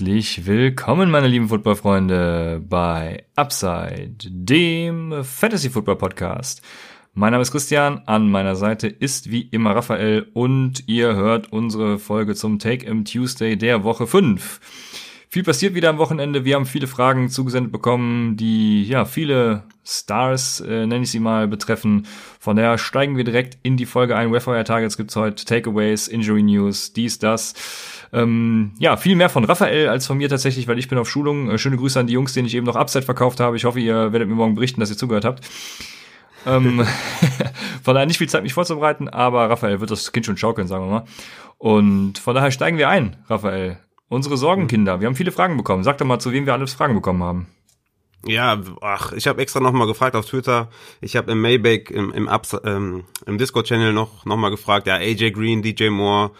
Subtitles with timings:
[0.00, 6.62] Herzlich willkommen, meine lieben Footballfreunde, bei Upside, dem Fantasy Football Podcast.
[7.12, 11.98] Mein Name ist Christian, an meiner Seite ist wie immer Raphael und ihr hört unsere
[11.98, 14.60] Folge zum Take im Tuesday der Woche 5.
[15.28, 16.46] Viel passiert wieder am Wochenende.
[16.46, 21.46] Wir haben viele Fragen zugesendet bekommen, die ja viele Stars, äh, nenne ich sie mal,
[21.46, 22.06] betreffen.
[22.38, 24.32] Von daher steigen wir direkt in die Folge ein.
[24.32, 27.54] Webfire Targets gibt's heute, Takeaways, Injury News, dies, das.
[28.12, 31.50] Ähm, ja, viel mehr von Raphael als von mir tatsächlich, weil ich bin auf Schulung.
[31.50, 33.56] Äh, schöne Grüße an die Jungs, denen ich eben noch Upside verkauft habe.
[33.56, 35.48] Ich hoffe, ihr werdet mir morgen berichten, dass ihr zugehört habt.
[36.46, 36.84] ähm,
[37.82, 40.86] von daher nicht viel Zeit, mich vorzubereiten, aber Raphael wird das Kind schon schaukeln, sagen
[40.86, 41.04] wir mal.
[41.58, 43.78] Und von daher steigen wir ein, Raphael.
[44.08, 45.00] Unsere Sorgenkinder.
[45.00, 45.84] Wir haben viele Fragen bekommen.
[45.84, 47.46] Sag doch mal, zu wem wir alles Fragen bekommen haben.
[48.26, 50.68] Ja, ach, ich habe extra nochmal gefragt auf Twitter.
[51.00, 54.86] Ich habe im Maybach im, im, Ups, ähm, im Discord-Channel noch, noch mal gefragt.
[54.86, 56.32] Ja, AJ Green, DJ Moore,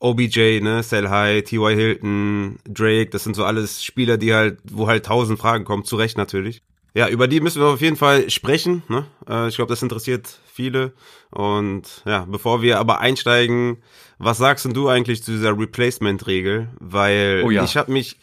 [0.00, 1.74] OBJ, ne, Sell High, T.Y.
[1.74, 5.96] Hilton, Drake, das sind so alles Spieler, die halt, wo halt tausend Fragen kommen, zu
[5.96, 6.62] Recht natürlich.
[6.94, 8.84] Ja, über die müssen wir auf jeden Fall sprechen.
[8.88, 9.06] Ne?
[9.28, 10.92] Äh, ich glaube, das interessiert viele.
[11.30, 13.78] Und ja, bevor wir aber einsteigen,
[14.18, 16.68] was sagst denn du eigentlich zu dieser Replacement-Regel?
[16.78, 17.64] Weil oh ja.
[17.64, 18.16] ich habe mich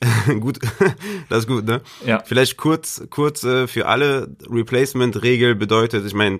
[0.40, 0.58] gut,
[1.28, 1.82] das ist gut, ne?
[2.06, 2.22] Ja.
[2.24, 6.38] Vielleicht kurz, kurz äh, für alle Replacement-Regel bedeutet, ich meine,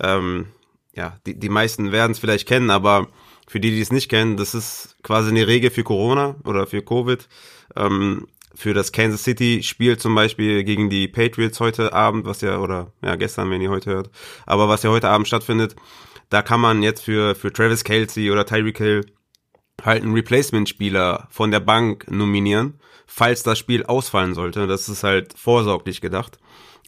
[0.00, 0.46] ähm,
[0.94, 3.08] ja, die, die meisten werden es vielleicht kennen, aber
[3.52, 6.80] für die, die es nicht kennen, das ist quasi eine Regel für Corona oder für
[6.80, 7.28] Covid.
[7.76, 12.58] Ähm, für das Kansas City Spiel zum Beispiel gegen die Patriots heute Abend, was ja,
[12.60, 14.10] oder ja, gestern, wenn ihr heute hört,
[14.46, 15.76] aber was ja heute Abend stattfindet,
[16.30, 19.04] da kann man jetzt für, für Travis Kelsey oder Tyreek Hill
[19.82, 24.66] halt einen Replacement-Spieler von der Bank nominieren, falls das Spiel ausfallen sollte.
[24.66, 26.38] Das ist halt vorsorglich gedacht.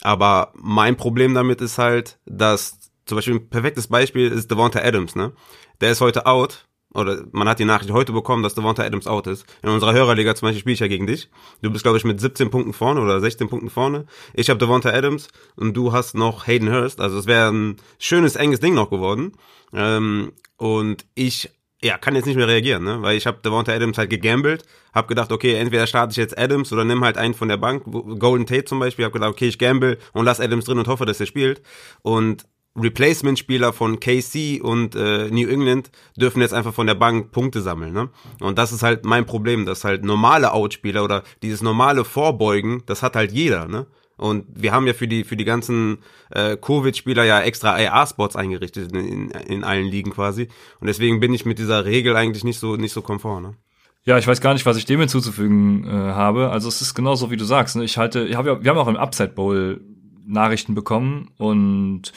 [0.01, 5.15] Aber mein Problem damit ist halt, dass zum Beispiel ein perfektes Beispiel ist Devonta Adams,
[5.15, 5.33] ne?
[5.81, 6.67] Der ist heute out.
[6.95, 9.45] Oder man hat die Nachricht heute bekommen, dass Devonta Adams out ist.
[9.65, 11.29] In unserer Hörerliga zum Beispiel spiele ich ja gegen dich.
[11.61, 14.07] Du bist, glaube ich, mit 17 Punkten vorne oder 16 Punkten vorne.
[14.33, 15.27] Ich habe Devonta Adams
[15.57, 17.01] und du hast noch Hayden Hurst.
[17.01, 19.33] Also es wäre ein schönes, enges Ding noch geworden.
[19.73, 21.51] Ähm, und ich
[21.85, 23.03] ja, kann jetzt nicht mehr reagieren, ne?
[23.03, 24.65] Weil ich habe Devonta Adams halt gegambelt,
[24.95, 27.85] habe gedacht, okay, entweder starte ich jetzt Adams oder nimm halt einen von der Bank,
[27.85, 31.05] Golden Tate zum Beispiel, habe gedacht, okay, ich gamble und lass Adams drin und hoffe,
[31.05, 31.61] dass er spielt.
[32.01, 32.47] Und
[32.77, 37.93] Replacement-Spieler von KC und äh, New England dürfen jetzt einfach von der Bank Punkte sammeln.
[37.93, 38.11] Ne?
[38.41, 43.03] Und das ist halt mein Problem, dass halt normale Outspieler oder dieses normale Vorbeugen, das
[43.03, 43.69] hat halt jeder.
[43.69, 43.87] Ne?
[44.17, 45.99] Und wir haben ja für die für die ganzen
[46.31, 50.49] äh, Covid-Spieler ja extra AR-Spots eingerichtet in, in, in allen Ligen quasi.
[50.81, 53.41] Und deswegen bin ich mit dieser Regel eigentlich nicht so nicht so komfort.
[53.41, 53.55] Ne?
[54.05, 56.51] Ja, ich weiß gar nicht, was ich dem hinzuzufügen äh, habe.
[56.51, 57.77] Also es ist genauso wie du sagst.
[57.77, 57.85] Ne?
[57.85, 59.81] Ich halte, ich hab ja, wir haben auch im Upside Bowl
[60.27, 62.13] Nachrichten bekommen und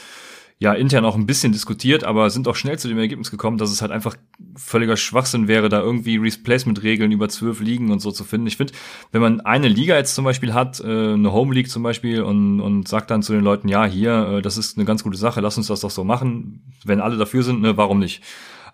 [0.59, 3.72] ja intern auch ein bisschen diskutiert, aber sind auch schnell zu dem Ergebnis gekommen, dass
[3.72, 4.16] es halt einfach
[4.56, 8.47] völliger Schwachsinn wäre, da irgendwie Replacement-Regeln über zwölf Ligen und so zu finden.
[8.47, 8.73] Ich finde,
[9.12, 12.59] wenn man eine Liga jetzt zum Beispiel hat, äh, eine Home League zum Beispiel, und,
[12.59, 15.41] und sagt dann zu den Leuten, ja, hier, äh, das ist eine ganz gute Sache,
[15.41, 16.63] lass uns das doch so machen.
[16.84, 18.23] Wenn alle dafür sind, ne, warum nicht?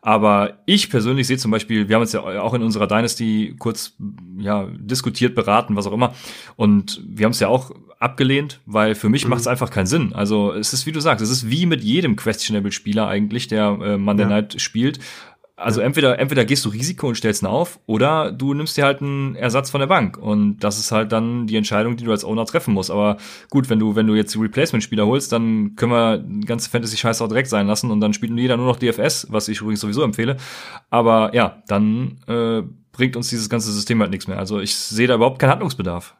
[0.05, 3.93] Aber ich persönlich sehe zum Beispiel, wir haben uns ja auch in unserer Dynasty kurz
[4.37, 6.13] ja diskutiert, beraten, was auch immer.
[6.57, 9.29] Und wir haben es ja auch abgelehnt, weil für mich mhm.
[9.29, 10.11] macht es einfach keinen Sinn.
[10.11, 13.97] Also es ist, wie du sagst, es ist wie mit jedem Questionable-Spieler eigentlich, der äh,
[13.97, 14.29] Monday ja.
[14.29, 14.99] Night spielt.
[15.55, 19.01] Also entweder, entweder gehst du Risiko und stellst ihn auf, oder du nimmst dir halt
[19.01, 20.17] einen Ersatz von der Bank.
[20.17, 22.89] Und das ist halt dann die Entscheidung, die du als Owner treffen musst.
[22.89, 23.17] Aber
[23.51, 27.21] gut, wenn du, wenn du jetzt die Replacement-Spieler holst, dann können wir die ganze Fantasy-Scheiß
[27.21, 30.01] auch direkt sein lassen und dann spielt jeder nur noch DFS, was ich übrigens sowieso
[30.01, 30.37] empfehle.
[30.89, 34.39] Aber ja, dann äh, bringt uns dieses ganze System halt nichts mehr.
[34.39, 36.15] Also ich sehe da überhaupt keinen Handlungsbedarf.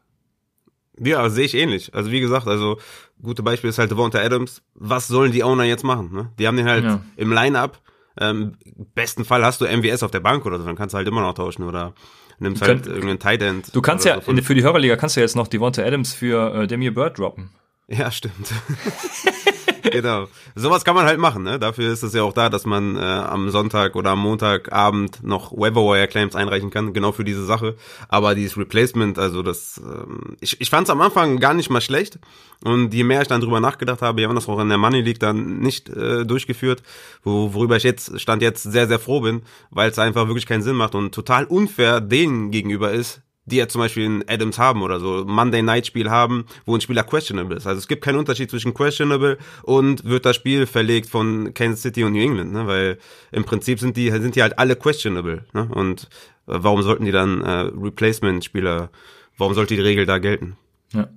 [0.99, 1.93] Ja, sehe ich ähnlich.
[1.95, 2.77] Also wie gesagt, also
[3.19, 4.61] gute Beispiel ist halt Devonta Adams.
[4.75, 6.11] Was sollen die Owner jetzt machen?
[6.13, 6.31] Ne?
[6.37, 7.01] Die haben den halt ja.
[7.17, 7.81] im Line-Up
[8.19, 8.57] ähm,
[8.93, 11.21] besten Fall hast du MWS auf der Bank oder so, dann kannst du halt immer
[11.21, 11.93] noch tauschen oder
[12.39, 13.75] nimmst halt irgendeinen Tight End.
[13.75, 16.67] Du kannst ja, so für die Hörerliga kannst du jetzt noch Devonta Adams für äh,
[16.67, 17.49] Demir Bird droppen.
[17.87, 18.53] Ja, stimmt.
[19.91, 20.27] genau.
[20.55, 21.59] Sowas kann man halt machen, ne?
[21.59, 25.51] Dafür ist es ja auch da, dass man äh, am Sonntag oder am Montagabend noch
[25.51, 27.75] Waiver Claims einreichen kann, genau für diese Sache.
[28.09, 31.81] Aber dieses Replacement, also das, ähm, ich, ich fand es am Anfang gar nicht mal
[31.81, 32.19] schlecht.
[32.63, 35.19] Und je mehr ich dann drüber nachgedacht habe, haben das auch in der Money League
[35.19, 36.81] dann nicht äh, durchgeführt,
[37.23, 40.63] wo, worüber ich jetzt, stand jetzt sehr, sehr froh bin, weil es einfach wirklich keinen
[40.63, 44.81] Sinn macht und total unfair denen gegenüber ist, die ja zum Beispiel in Adams haben
[44.81, 47.67] oder so, Monday Night Spiel haben, wo ein Spieler questionable ist.
[47.67, 52.03] Also es gibt keinen Unterschied zwischen questionable und wird das Spiel verlegt von Kansas City
[52.03, 52.67] und New England, ne?
[52.67, 52.97] weil
[53.31, 55.45] im Prinzip sind die sind die halt alle questionable.
[55.53, 55.67] Ne?
[55.73, 56.03] Und
[56.47, 58.89] äh, warum sollten die dann äh, Replacement-Spieler,
[59.37, 60.57] warum sollte die Regel da gelten?
[60.93, 61.07] Ja.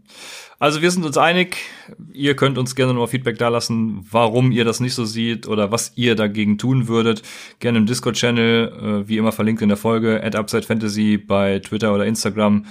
[0.59, 1.59] Also wir sind uns einig.
[2.13, 5.93] Ihr könnt uns gerne nochmal Feedback dalassen, warum ihr das nicht so seht oder was
[5.97, 7.23] ihr dagegen tun würdet.
[7.59, 11.95] Gerne im Discord-Channel, äh, wie immer verlinkt in der Folge, at Upside Fantasy bei Twitter
[11.95, 12.65] oder Instagram.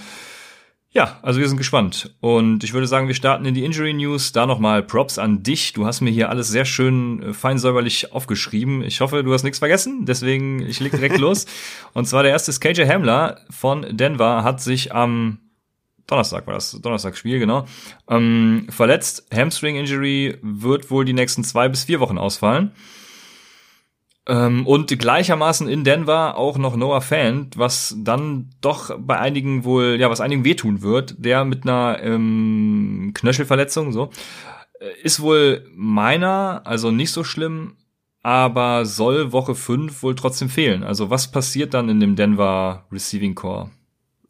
[0.95, 2.15] Ja, also wir sind gespannt.
[2.21, 4.31] Und ich würde sagen, wir starten in die Injury News.
[4.31, 5.73] Da nochmal Props an dich.
[5.73, 8.81] Du hast mir hier alles sehr schön äh, fein säuberlich aufgeschrieben.
[8.81, 10.05] Ich hoffe, du hast nichts vergessen.
[10.05, 11.45] Deswegen, ich leg direkt los.
[11.93, 15.39] Und zwar der erste ist KJ Hamler von Denver hat sich am
[16.07, 17.65] Donnerstag war das, Donnerstagsspiel, genau.
[18.09, 22.71] Ähm, verletzt, Hamstring Injury wird wohl die nächsten zwei bis vier Wochen ausfallen.
[24.27, 29.97] Ähm, und gleichermaßen in Denver auch noch Noah Fant, was dann doch bei einigen wohl,
[29.99, 34.09] ja, was einigen wehtun wird, der mit einer ähm, Knöchelverletzung, so,
[34.79, 37.77] äh, ist wohl meiner, also nicht so schlimm,
[38.23, 40.83] aber soll Woche fünf wohl trotzdem fehlen.
[40.83, 43.69] Also was passiert dann in dem Denver Receiving Core?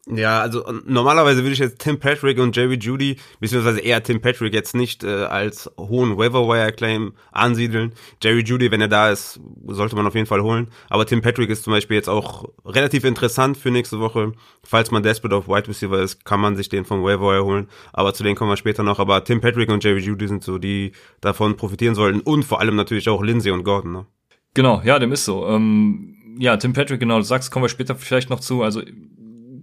[0.08, 4.54] Ja, also normalerweise würde ich jetzt Tim Patrick und Jerry Judy, beziehungsweise eher Tim Patrick
[4.54, 7.92] jetzt nicht äh, als hohen Waiver-Wire-Claim ansiedeln.
[8.22, 10.68] Jerry Judy, wenn er da ist, sollte man auf jeden Fall holen.
[10.90, 14.32] Aber Tim Patrick ist zum Beispiel jetzt auch relativ interessant für nächste Woche.
[14.62, 17.66] Falls man desperate auf Wide Receiver ist, kann man sich den vom Waiver-Wire holen.
[17.92, 19.00] Aber zu denen kommen wir später noch.
[19.00, 22.20] Aber Tim Patrick und Jerry Judy sind so, die davon profitieren sollten.
[22.20, 23.90] Und vor allem natürlich auch Lindsay und Gordon.
[23.90, 24.06] Ne?
[24.54, 25.48] Genau, ja, dem ist so.
[25.48, 28.62] Ähm, ja, Tim Patrick, genau, du sagst, kommen wir später vielleicht noch zu.
[28.62, 28.82] Also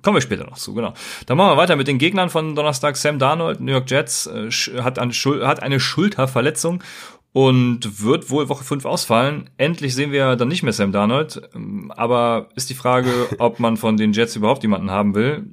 [0.04, 0.94] Kommen wir später noch zu, genau.
[1.26, 2.98] Dann machen wir weiter mit den Gegnern von Donnerstag.
[2.98, 4.52] Sam Darnold, New York Jets, äh,
[4.82, 6.84] hat, eine hat eine Schulterverletzung
[7.32, 9.50] und wird wohl Woche 5 ausfallen.
[9.58, 11.42] Endlich sehen wir dann nicht mehr Sam Darnold.
[11.56, 15.48] Ähm, aber ist die Frage, ob man von den Jets überhaupt jemanden haben will.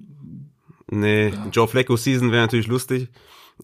[0.91, 1.47] Nee, ja.
[1.53, 3.09] Joe Flacco Season wäre natürlich lustig.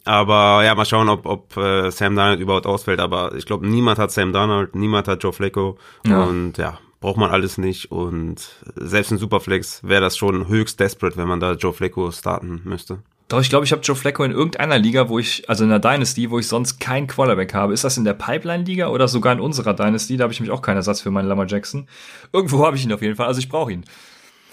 [0.05, 3.01] Aber ja, mal schauen, ob, ob äh, Sam Darnold überhaupt ausfällt.
[3.01, 5.79] Aber ich glaube, niemand hat Sam Darnold, niemand hat Joe Flacco.
[6.07, 6.23] Ja.
[6.23, 11.17] Und ja, braucht man alles nicht und selbst in Superflex wäre das schon höchst desperate,
[11.17, 12.99] wenn man da Joe Flacco starten müsste.
[13.29, 15.79] Doch, ich glaube, ich habe Joe Flacco in irgendeiner Liga, wo ich, also in der
[15.79, 17.73] Dynasty, wo ich sonst keinen Quarterback habe.
[17.75, 20.17] Ist das in der Pipeline-Liga oder sogar in unserer Dynasty?
[20.17, 21.87] Da habe ich nämlich auch keinen Ersatz für meinen Lamar Jackson.
[22.33, 23.85] Irgendwo habe ich ihn auf jeden Fall, also ich brauche ihn.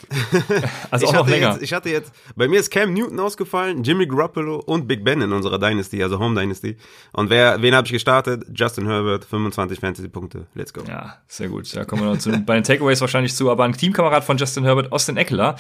[0.92, 1.54] also auch noch länger.
[1.54, 5.22] Jetzt, ich hatte jetzt, bei mir ist Cam Newton ausgefallen, Jimmy Garoppolo und Big Ben
[5.22, 6.78] in unserer Dynasty, also Home Dynasty.
[7.12, 8.46] Und wer, wen habe ich gestartet?
[8.54, 10.48] Justin Herbert, 25 Fantasy-Punkte.
[10.54, 10.82] Let's go.
[10.88, 11.76] Ja, sehr gut.
[11.76, 13.50] Da kommen wir noch zu, bei den Takeaways wahrscheinlich zu.
[13.50, 15.56] Aber ein Teamkamerad von Justin Herbert, Austin Eckler,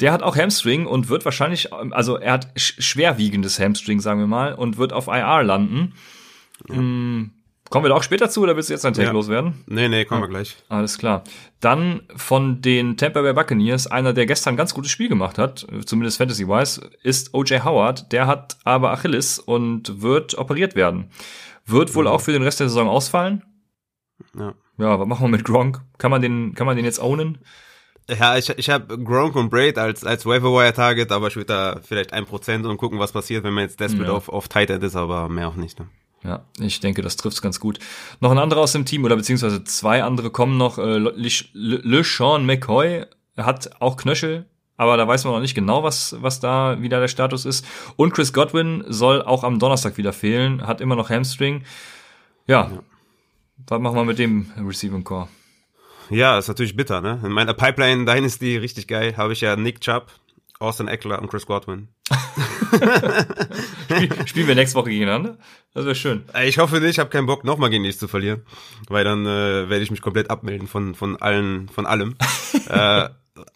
[0.00, 4.54] der hat auch Hamstring und wird wahrscheinlich, also er hat schwerwiegendes Hamstring, sagen wir mal,
[4.54, 5.94] und wird auf IR landen.
[6.68, 6.76] Ja.
[6.76, 7.30] Hm,
[7.70, 9.12] Kommen wir da auch später zu oder willst du jetzt ein Take ja.
[9.12, 9.64] loswerden?
[9.66, 10.56] Nee, nee, kommen wir gleich.
[10.68, 11.24] Alles klar.
[11.60, 15.66] Dann von den Tampa Bay Buccaneers, einer, der gestern ein ganz gutes Spiel gemacht hat,
[15.84, 17.64] zumindest Fantasy-wise, ist O.J.
[17.64, 18.10] Howard.
[18.12, 21.10] Der hat aber Achilles und wird operiert werden.
[21.66, 22.10] Wird wohl mhm.
[22.10, 23.44] auch für den Rest der Saison ausfallen.
[24.38, 24.54] Ja.
[24.78, 25.80] Ja, was machen wir mit Gronk?
[25.98, 27.38] Kann man den, kann man den jetzt ownen?
[28.08, 31.80] Ja, ich, ich habe Gronk und Braid als, als Waiver Target, aber ich würde da
[31.82, 34.16] vielleicht ein Prozent und gucken, was passiert, wenn man jetzt desperate ja.
[34.16, 35.78] auf, auf Tight End ist, aber mehr auch nicht.
[35.78, 35.88] Ne?
[36.24, 37.78] Ja, ich denke, das trifft's ganz gut.
[38.20, 40.78] Noch ein anderer aus dem Team oder beziehungsweise zwei andere kommen noch.
[40.78, 43.04] Äh, LeSean McCoy
[43.36, 47.08] hat auch Knöchel, aber da weiß man noch nicht genau, was, was da wieder der
[47.08, 47.64] Status ist.
[47.96, 51.64] Und Chris Godwin soll auch am Donnerstag wieder fehlen, hat immer noch Hamstring.
[52.46, 52.82] Ja, ja.
[53.68, 55.28] was machen wir mit dem Receiving Core?
[56.10, 57.20] Ja, ist natürlich bitter, ne?
[57.22, 60.10] In meiner Pipeline Dynasty richtig geil, habe ich ja Nick Chubb,
[60.58, 61.88] Austin Eckler und Chris Godwin.
[64.26, 65.38] Spielen wir nächste Woche gegeneinander?
[65.74, 66.24] Das wäre schön.
[66.34, 68.42] Äh, ich hoffe nicht, ich habe keinen Bock, nochmal gegen dich zu verlieren.
[68.88, 72.16] Weil dann äh, werde ich mich komplett abmelden von, von allen, von allem.
[72.68, 73.12] äh, da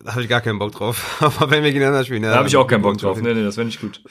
[0.06, 1.16] habe ich gar keinen Bock drauf.
[1.20, 2.30] Aber wenn wir gegeneinander spielen, ja.
[2.30, 3.20] Da habe ich auch keinen Bock drauf.
[3.20, 4.02] Nee, nee, das wäre nicht gut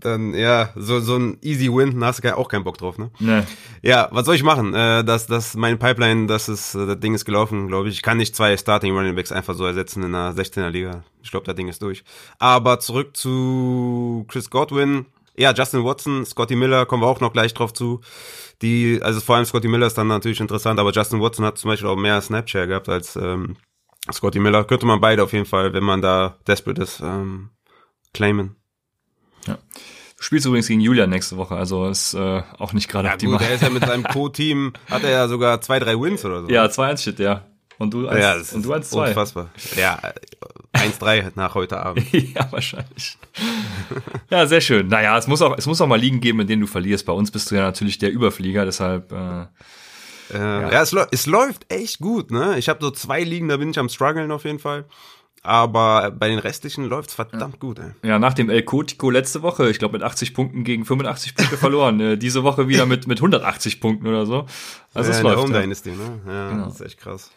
[0.00, 3.10] dann ja, so, so ein easy win, da hast du auch keinen Bock drauf, ne?
[3.18, 3.42] Nee.
[3.82, 4.74] Ja, was soll ich machen?
[4.74, 7.96] Äh, das, das, mein Pipeline, das ist, äh, das Ding ist gelaufen, glaube ich.
[7.96, 11.04] Ich kann nicht zwei Starting Running Backs einfach so ersetzen in einer 16er Liga.
[11.22, 12.04] Ich glaube, das Ding ist durch.
[12.38, 15.06] Aber zurück zu Chris Godwin.
[15.36, 18.00] Ja, Justin Watson, Scotty Miller, kommen wir auch noch gleich drauf zu.
[18.62, 21.70] Die, also vor allem Scotty Miller ist dann natürlich interessant, aber Justin Watson hat zum
[21.70, 23.56] Beispiel auch mehr Snapchat gehabt als ähm,
[24.12, 24.64] Scotty Miller.
[24.64, 27.50] Könnte man beide auf jeden Fall, wenn man da desperate ist, ähm,
[28.12, 28.56] claimen.
[29.46, 29.58] Ja.
[30.16, 33.38] Du spielst übrigens gegen Julian nächste Woche, also ist äh, auch nicht gerade ja, optimal.
[33.38, 36.42] Gut, er ist ja mit seinem Co-Team, hat er ja sogar zwei, drei Wins oder
[36.42, 36.48] so.
[36.48, 37.44] Ja, 2-1 shit, ja.
[37.78, 39.08] Und du 1, ja, und du 1, 2.
[39.08, 39.50] Unfassbar.
[39.76, 39.98] Ja,
[40.72, 42.06] 1-3 nach heute Abend.
[42.12, 43.18] ja, wahrscheinlich.
[44.30, 44.88] ja, sehr schön.
[44.88, 47.06] Naja, es muss auch, es muss auch mal Ligen geben, in denen du verlierst.
[47.06, 49.12] Bei uns bist du ja natürlich der Überflieger, deshalb.
[49.12, 49.42] Äh,
[50.32, 52.58] äh, ja, ja es, es, läuft echt gut, ne?
[52.58, 54.86] Ich habe so zwei Ligen, da bin ich am struggeln auf jeden Fall.
[55.44, 57.78] Aber bei den restlichen läuft's verdammt gut.
[57.78, 58.08] Ey.
[58.08, 61.56] Ja, nach dem El Cotico letzte Woche, ich glaube mit 80 Punkten gegen 85 Punkte
[61.58, 62.00] verloren.
[62.00, 64.46] Äh, diese Woche wieder mit mit 180 Punkten oder so.
[64.94, 65.38] Also ja, es läuft.
[65.42, 65.60] Home Ja.
[65.60, 66.20] Dynasty, ne?
[66.26, 66.64] Ja, Genau.
[66.64, 67.30] das ist echt krass.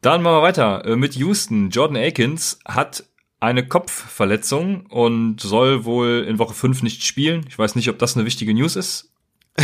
[0.00, 1.70] Dann machen wir weiter äh, mit Houston.
[1.70, 3.04] Jordan Akins hat
[3.38, 7.44] eine Kopfverletzung und soll wohl in Woche 5 nicht spielen.
[7.48, 9.10] Ich weiß nicht, ob das eine wichtige News ist.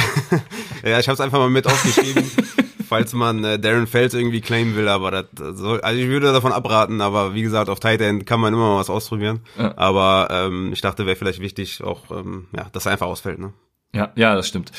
[0.85, 2.23] Ja, ich habe es einfach mal mit aufgeschrieben,
[2.89, 6.53] falls man äh, Darren Fels irgendwie claimen will, aber das soll, also ich würde davon
[6.53, 9.41] abraten, aber wie gesagt, auf Tight End kann man immer mal was ausprobieren.
[9.59, 9.77] Ja.
[9.77, 13.53] Aber ähm, ich dachte, wäre vielleicht wichtig, auch ähm, ja, dass er einfach ausfällt, ne?
[13.95, 14.73] Ja, ja, das stimmt.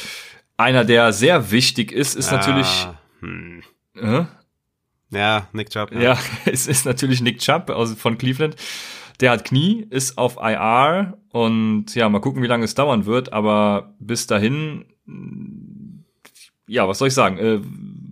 [0.57, 3.61] Einer, der sehr wichtig ist, ist natürlich, Ah, hm.
[3.95, 4.25] äh,
[5.11, 5.91] Ja, Nick Chubb.
[5.93, 8.55] ja, es ist natürlich Nick Chubb aus, von Cleveland.
[9.21, 13.33] Der hat Knie, ist auf IR und ja, mal gucken, wie lange es dauern wird,
[13.33, 14.85] aber bis dahin,
[16.67, 17.37] ja, was soll ich sagen?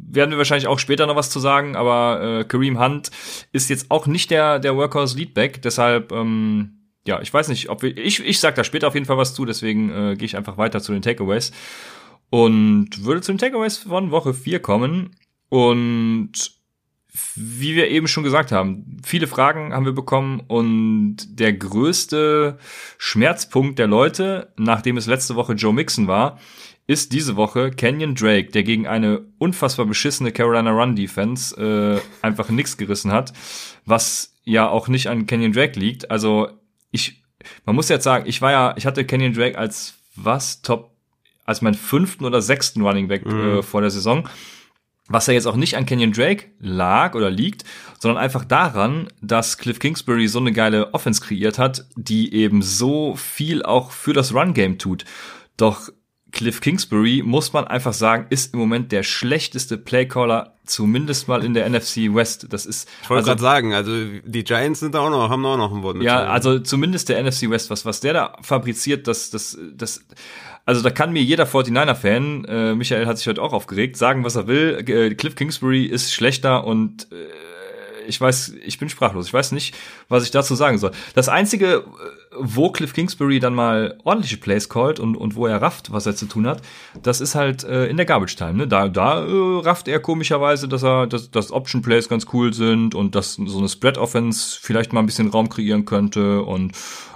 [0.09, 3.11] Werden wir wahrscheinlich auch später noch was zu sagen, aber äh, Kareem Hunt
[3.51, 7.83] ist jetzt auch nicht der, der Workhorse Leadback, deshalb, ähm, ja, ich weiß nicht, ob
[7.83, 10.37] wir, ich, ich sag da später auf jeden Fall was zu, deswegen äh, gehe ich
[10.37, 11.51] einfach weiter zu den Takeaways
[12.29, 15.11] und würde zu den Takeaways von Woche 4 kommen
[15.49, 16.57] und
[17.35, 22.57] wie wir eben schon gesagt haben, viele Fragen haben wir bekommen und der größte
[22.97, 26.39] Schmerzpunkt der Leute, nachdem es letzte Woche Joe Mixon war,
[26.88, 32.50] ist diese Woche Kenyon Drake, der gegen eine unfassbar beschissene Carolina Run Defense äh, einfach
[32.50, 33.34] nix gerissen hat,
[33.86, 36.10] was ja auch nicht an Kenyon Drake liegt.
[36.10, 36.50] Also
[36.91, 37.24] ich,
[37.65, 40.96] man muss jetzt sagen, ich war ja, ich hatte Kenyon Drake als was Top,
[41.46, 44.27] als meinen fünften oder sechsten Running Back äh, vor der Saison.
[45.10, 47.63] Was ja jetzt auch nicht an Kenyon Drake lag oder liegt,
[48.00, 53.15] sondern einfach daran, dass Cliff Kingsbury so eine geile Offense kreiert hat, die eben so
[53.15, 55.06] viel auch für das Run-Game tut.
[55.56, 55.89] Doch
[56.38, 61.53] Cliff Kingsbury, muss man einfach sagen, ist im Moment der schlechteste Playcaller, zumindest mal in
[61.56, 62.46] der NFC West.
[62.51, 63.91] Das ist, Ich wollte also- gerade sagen, also
[64.24, 66.06] die Giants sind da auch noch, haben da auch noch ein Wort mit.
[66.06, 70.06] ja, zu- also zumindest der NFC West, was, was der da fabriziert, das, das, das,
[70.65, 74.36] also da kann mir jeder 49er-Fan, äh, Michael hat sich heute auch aufgeregt, sagen, was
[74.36, 74.84] er will.
[74.88, 77.15] Äh, Cliff Kingsbury ist schlechter und äh,
[78.08, 79.27] ich weiß, ich bin sprachlos.
[79.27, 79.75] Ich weiß nicht,
[80.08, 80.91] was ich dazu sagen soll.
[81.13, 81.84] Das einzige,
[82.26, 86.06] äh, wo Cliff Kingsbury dann mal ordentliche Plays callt und, und wo er rafft, was
[86.06, 86.62] er zu tun hat,
[87.03, 88.53] das ist halt äh, in der Garbage Time.
[88.53, 88.67] Ne?
[88.67, 92.96] Da, da äh, rafft er komischerweise, dass er, dass, dass Option Plays ganz cool sind
[92.96, 96.74] und dass so eine Spread Offense vielleicht mal ein bisschen Raum kreieren könnte und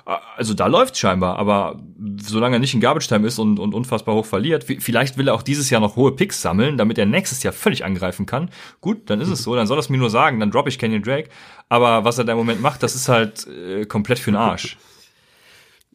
[0.07, 1.79] äh, also da läuft scheinbar, aber
[2.21, 5.27] solange er nicht in Garbage Time ist und, und unfassbar hoch verliert, vi- vielleicht will
[5.27, 8.49] er auch dieses Jahr noch hohe Picks sammeln, damit er nächstes Jahr völlig angreifen kann.
[8.81, 11.03] Gut, dann ist es so, dann soll es mir nur sagen, dann droppe ich Kenyon
[11.03, 11.29] Drake.
[11.69, 14.77] Aber was er da im Moment macht, das ist halt äh, komplett für den Arsch.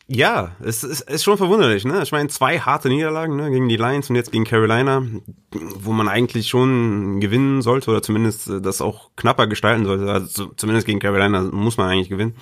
[0.09, 2.01] Ja, es ist, ist schon verwunderlich, ne?
[2.03, 3.51] Ich meine, zwei harte Niederlagen, ne?
[3.51, 5.03] Gegen die Lions und jetzt gegen Carolina,
[5.51, 10.09] wo man eigentlich schon gewinnen sollte oder zumindest äh, das auch knapper gestalten sollte.
[10.13, 12.37] Also zu- zumindest gegen Carolina muss man eigentlich gewinnen.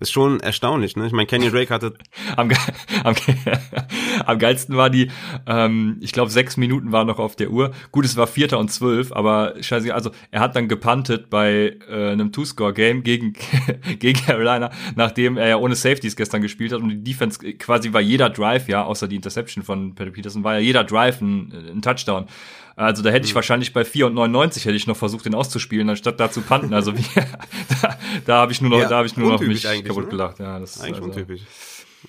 [0.00, 1.06] Ist schon erstaunlich, ne?
[1.06, 1.94] Ich meine, Kenny Drake hatte
[2.36, 2.56] Am, ge
[3.04, 3.34] am, ge
[4.26, 5.10] am geilsten war die,
[5.46, 7.72] ähm, ich glaube, sechs Minuten waren noch auf der Uhr.
[7.90, 12.10] Gut, es war Vierter und zwölf, aber scheiße, also er hat dann gepuntet bei äh,
[12.10, 13.34] einem Two-Score-Game gegen,
[13.98, 18.00] gegen Carolina, nachdem er ja ohne Safeties gestern gespielt hat und die Defense quasi war
[18.00, 21.82] jeder Drive, ja, außer die Interception von Patrick Peterson, war ja jeder Drive ein, ein
[21.82, 22.26] Touchdown.
[22.76, 25.88] Also da hätte ich wahrscheinlich bei 4 und 99 hätte ich noch versucht, den auszuspielen,
[25.90, 26.72] anstatt da zu punten.
[26.74, 27.04] Also wie,
[27.82, 30.10] da, da habe ich nur noch, Ja, da habe ich nur noch mich kaputt ne?
[30.10, 30.38] gelacht.
[30.38, 31.42] Ja, das ist eigentlich also, untypisch.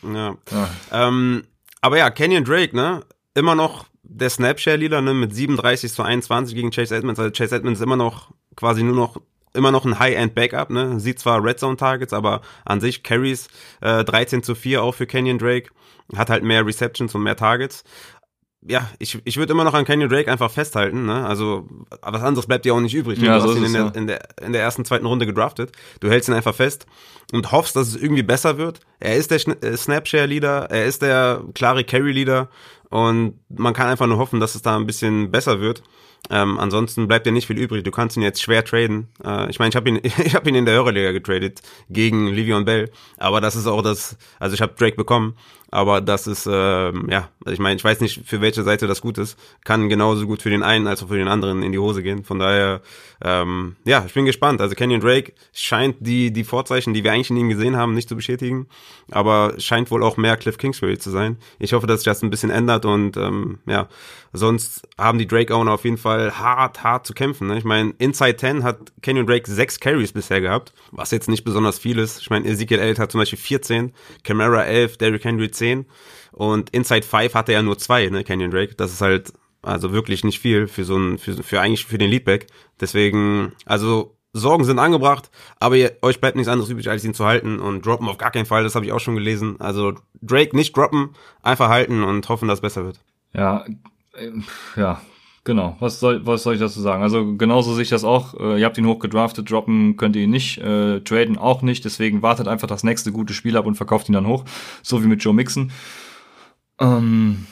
[0.03, 0.35] Ja.
[0.51, 0.69] Ja.
[0.91, 1.43] Ähm,
[1.81, 3.03] aber ja, Kenyon Drake, ne?
[3.33, 5.13] Immer noch der Snapshare-Leader, ne?
[5.13, 7.19] Mit 37 zu 21 gegen Chase Edmonds.
[7.19, 9.17] Also Chase Edmonds ist immer noch quasi nur noch
[9.53, 10.99] immer noch ein High-End-Backup, ne?
[10.99, 13.47] Sieht zwar Red Zone-Targets, aber an sich Carries
[13.81, 15.69] äh, 13 zu 4 auch für Kenyon Drake.
[16.15, 17.83] Hat halt mehr Receptions und mehr Targets.
[18.65, 21.25] Ja, ich, ich würde immer noch an Kenyon Drake einfach festhalten, ne?
[21.25, 21.67] Also,
[22.01, 23.19] was anderes bleibt dir auch nicht übrig.
[23.19, 25.71] Ja, du so hast ihn in der, in, der, in der ersten, zweiten Runde gedraftet.
[25.99, 26.85] Du hältst ihn einfach fest
[27.33, 28.79] und hoffst, dass es irgendwie besser wird.
[28.99, 32.49] Er ist der äh, Snapshare-Leader, er ist der klare Carry-Leader
[32.89, 35.83] und man kann einfach nur hoffen, dass es da ein bisschen besser wird.
[36.29, 37.83] Ähm, ansonsten bleibt dir nicht viel übrig.
[37.83, 39.09] Du kannst ihn jetzt schwer traden.
[39.23, 42.63] Äh, ich meine, ich habe ihn, ich habe ihn in der Euroliga getradet gegen Livion
[42.63, 44.17] Bell, aber das ist auch das.
[44.39, 45.35] Also ich habe Drake bekommen,
[45.69, 47.29] aber das ist ähm, ja.
[47.43, 49.37] Also ich meine, ich weiß nicht, für welche Seite das gut ist.
[49.65, 52.23] Kann genauso gut für den einen als auch für den anderen in die Hose gehen.
[52.23, 52.81] Von daher,
[53.21, 54.61] ähm, ja, ich bin gespannt.
[54.61, 58.07] Also Kenyon Drake scheint die die Vorzeichen, die wir eigentlich in ihm gesehen haben, nicht
[58.07, 58.67] zu bestätigen,
[59.11, 61.37] aber scheint wohl auch mehr Cliff Kingsbury zu sein.
[61.59, 63.89] Ich hoffe, dass sich das ein bisschen ändert und ähm, ja,
[64.33, 67.47] sonst haben die Drake Owner auf jeden Fall hart, hart zu kämpfen.
[67.47, 67.57] Ne?
[67.57, 71.79] Ich meine, Inside 10 hat Kenyon Drake sechs Carries bisher gehabt, was jetzt nicht besonders
[71.79, 72.19] viel ist.
[72.19, 75.85] Ich meine, Ezekiel Elliott hat zum Beispiel 14, Camara 11, Derrick Henry 10
[76.31, 78.75] und Inside 5 hatte er nur zwei, ne, Kenyon Drake.
[78.75, 82.09] Das ist halt also wirklich nicht viel für so ein, für, für eigentlich für den
[82.09, 82.47] Leadback.
[82.81, 87.25] Deswegen, also Sorgen sind angebracht, aber ihr, euch bleibt nichts anderes übrig, als ihn zu
[87.25, 89.57] halten und droppen auf gar keinen Fall, das habe ich auch schon gelesen.
[89.59, 91.11] Also Drake nicht droppen,
[91.43, 92.99] einfach halten und hoffen, dass es besser wird.
[93.33, 93.63] Ja,
[94.75, 95.01] ja,
[95.43, 95.75] genau.
[95.79, 97.03] Was soll, was soll ich dazu sagen?
[97.03, 98.39] Also genauso sehe ich das auch.
[98.39, 102.21] Äh, ihr habt ihn hochgedraftet, droppen könnt ihr ihn nicht, äh, traden auch nicht, deswegen
[102.21, 104.45] wartet einfach das nächste gute Spiel ab und verkauft ihn dann hoch,
[104.81, 105.71] so wie mit Joe Mixon.
[106.79, 107.45] Ähm,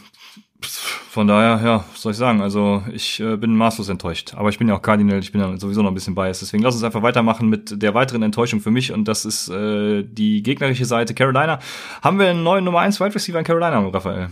[1.12, 2.41] von daher, ja, was soll ich sagen?
[2.41, 4.34] Also ich äh, bin maßlos enttäuscht.
[4.36, 6.41] Aber ich bin ja auch Cardinal, ich bin ja sowieso noch ein bisschen biased.
[6.41, 8.94] Deswegen lass uns einfach weitermachen mit der weiteren Enttäuschung für mich.
[8.94, 11.60] Und das ist äh, die gegnerische Seite Carolina.
[12.01, 14.30] Haben wir einen neuen Nummer 1 Wide Receiver in Carolina, Raphael?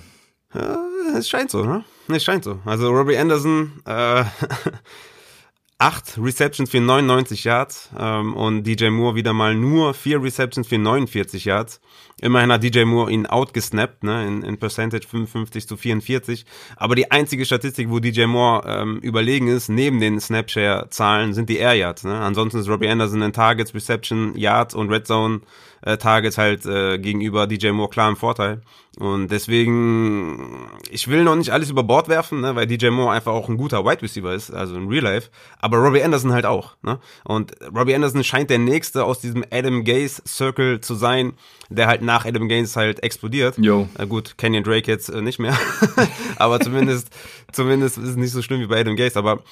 [1.17, 1.83] Es scheint so, ne?
[2.11, 2.59] Es scheint so.
[2.65, 4.23] Also Robbie Anderson, äh,
[5.77, 10.79] acht Receptions für 99 Yards ähm, und DJ Moore wieder mal nur vier Receptions für
[10.79, 11.79] 49 Yards.
[12.19, 16.45] Immerhin hat DJ Moore ihn outgesnappt, ne, in, in Percentage 55 zu 44.
[16.75, 21.57] Aber die einzige Statistik, wo DJ Moore ähm, überlegen ist, neben den Snapshare-Zahlen, sind die
[21.57, 22.03] Air Yards.
[22.03, 22.19] Ne?
[22.19, 25.41] Ansonsten ist Robbie Anderson in Targets, Reception, Yards und Red Zone
[25.81, 28.61] äh, Targets halt äh, gegenüber DJ Moore klar im Vorteil.
[28.97, 33.31] Und deswegen, ich will noch nicht alles über Bord werfen, ne, weil DJ Moore einfach
[33.31, 35.29] auch ein guter Wide Receiver ist, also in Real Life.
[35.59, 36.75] Aber Robbie Anderson halt auch.
[36.81, 36.99] Ne?
[37.23, 41.33] Und Robbie Anderson scheint der nächste aus diesem Adam Gaze Circle zu sein,
[41.69, 43.57] der halt nach Adam Gaze halt explodiert.
[43.57, 43.87] Jo.
[43.97, 45.57] Äh, gut, Kenyon Drake jetzt äh, nicht mehr.
[46.35, 47.09] aber zumindest,
[47.53, 49.17] zumindest ist es nicht so schlimm wie bei Adam Gaze.
[49.17, 49.43] Aber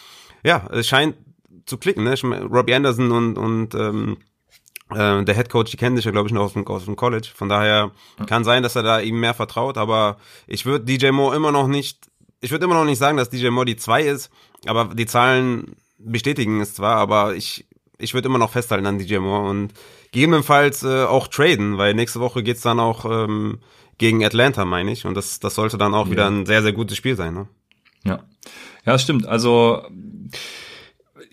[0.44, 1.16] ja, es scheint
[1.66, 2.04] zu klicken.
[2.04, 2.16] Ne?
[2.52, 4.18] Robbie Anderson und, und ähm,
[4.92, 6.96] äh, der Head Coach, die kennen sich ja, glaube ich, noch aus dem, aus dem
[6.96, 7.30] College.
[7.34, 7.92] Von daher
[8.28, 10.18] kann sein, dass er da ihm mehr vertraut, aber
[10.48, 12.10] ich würde DJ Moore immer noch nicht,
[12.42, 14.30] ich würde immer noch nicht sagen, dass DJ Moore die zwei ist,
[14.66, 17.66] aber die Zahlen bestätigen es zwar, aber ich,
[17.98, 19.74] ich würde immer noch festhalten an DJ Moore und
[20.12, 23.60] gegebenenfalls äh, auch traden, weil nächste Woche geht's dann auch ähm,
[23.98, 25.06] gegen Atlanta, meine ich.
[25.06, 26.12] Und das, das sollte dann auch ja.
[26.12, 27.34] wieder ein sehr, sehr gutes Spiel sein.
[27.34, 27.48] Ne?
[28.04, 28.24] Ja.
[28.86, 29.26] Ja, stimmt.
[29.26, 29.84] Also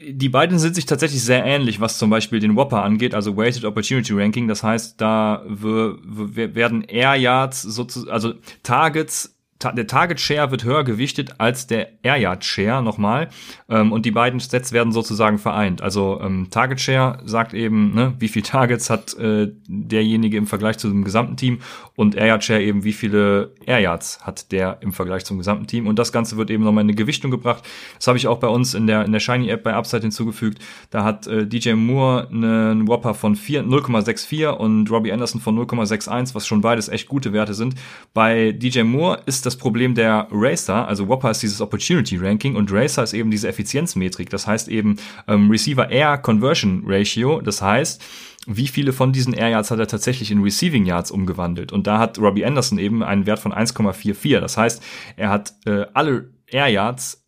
[0.08, 3.64] die beiden sind sich tatsächlich sehr ähnlich, was zum Beispiel den Whopper angeht, also Weighted
[3.64, 4.48] Opportunity Ranking.
[4.48, 7.66] Das heißt, da werden Air Yards
[8.08, 9.33] also Targets
[9.72, 13.28] der Target Share wird höher gewichtet als der Air Yard Share nochmal.
[13.68, 15.82] Ähm, und die beiden Sets werden sozusagen vereint.
[15.82, 20.78] Also ähm, Target Share sagt eben, ne, wie viel Targets hat äh, derjenige im Vergleich
[20.78, 21.60] zu dem gesamten Team
[21.96, 25.66] und Air Yard Share eben, wie viele Air Yards hat der im Vergleich zum gesamten
[25.66, 25.86] Team.
[25.86, 27.64] Und das Ganze wird eben nochmal in eine Gewichtung gebracht.
[27.96, 30.58] Das habe ich auch bei uns in der, in der Shiny App bei Upside hinzugefügt.
[30.90, 36.46] Da hat äh, DJ Moore einen Whopper von 0,64 und Robbie Anderson von 0,61, was
[36.46, 37.74] schon beides echt gute Werte sind.
[38.12, 42.56] Bei DJ Moore ist das das Problem der Racer, also Whopper ist dieses Opportunity Ranking
[42.56, 44.28] und Racer ist eben diese Effizienzmetrik.
[44.30, 44.96] Das heißt eben
[45.28, 47.40] ähm, Receiver Air Conversion Ratio.
[47.40, 48.02] Das heißt,
[48.46, 51.72] wie viele von diesen Air Yards hat er tatsächlich in Receiving Yards umgewandelt?
[51.72, 54.40] Und da hat Robbie Anderson eben einen Wert von 1,44.
[54.40, 54.82] Das heißt,
[55.16, 57.24] er hat äh, alle Air Yards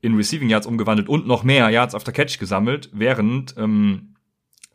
[0.00, 4.11] in Receiving Yards umgewandelt und noch mehr Yards after Catch gesammelt, während ähm,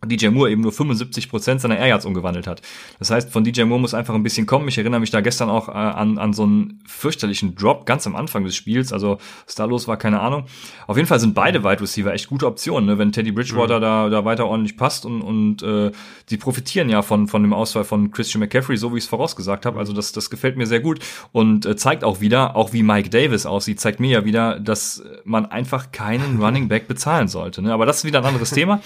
[0.06, 2.62] DJ Moore eben nur 75% seiner Air Yards umgewandelt hat.
[3.00, 4.68] Das heißt, von DJ Moore muss einfach ein bisschen kommen.
[4.68, 8.16] Ich erinnere mich da gestern auch äh, an, an so einen fürchterlichen Drop ganz am
[8.16, 8.94] Anfang des Spiels.
[8.94, 10.46] Also, was da los war, keine Ahnung.
[10.86, 12.98] Auf jeden Fall sind beide Wide Receiver echt gute Optionen, ne?
[13.00, 13.82] wenn Teddy Bridgewater mhm.
[13.82, 15.92] da, da weiter ordentlich passt und, und äh,
[16.30, 19.66] die profitieren ja von, von dem Ausfall von Christian McCaffrey, so wie ich es vorausgesagt
[19.66, 19.80] habe.
[19.80, 21.00] Also das, das gefällt mir sehr gut
[21.32, 25.04] und äh, zeigt auch wieder, auch wie Mike Davis aussieht, zeigt mir ja wieder, dass
[25.24, 27.62] man einfach keinen Running Back bezahlen sollte.
[27.64, 27.74] Ne?
[27.74, 28.82] Aber das ist wieder ein anderes Thema.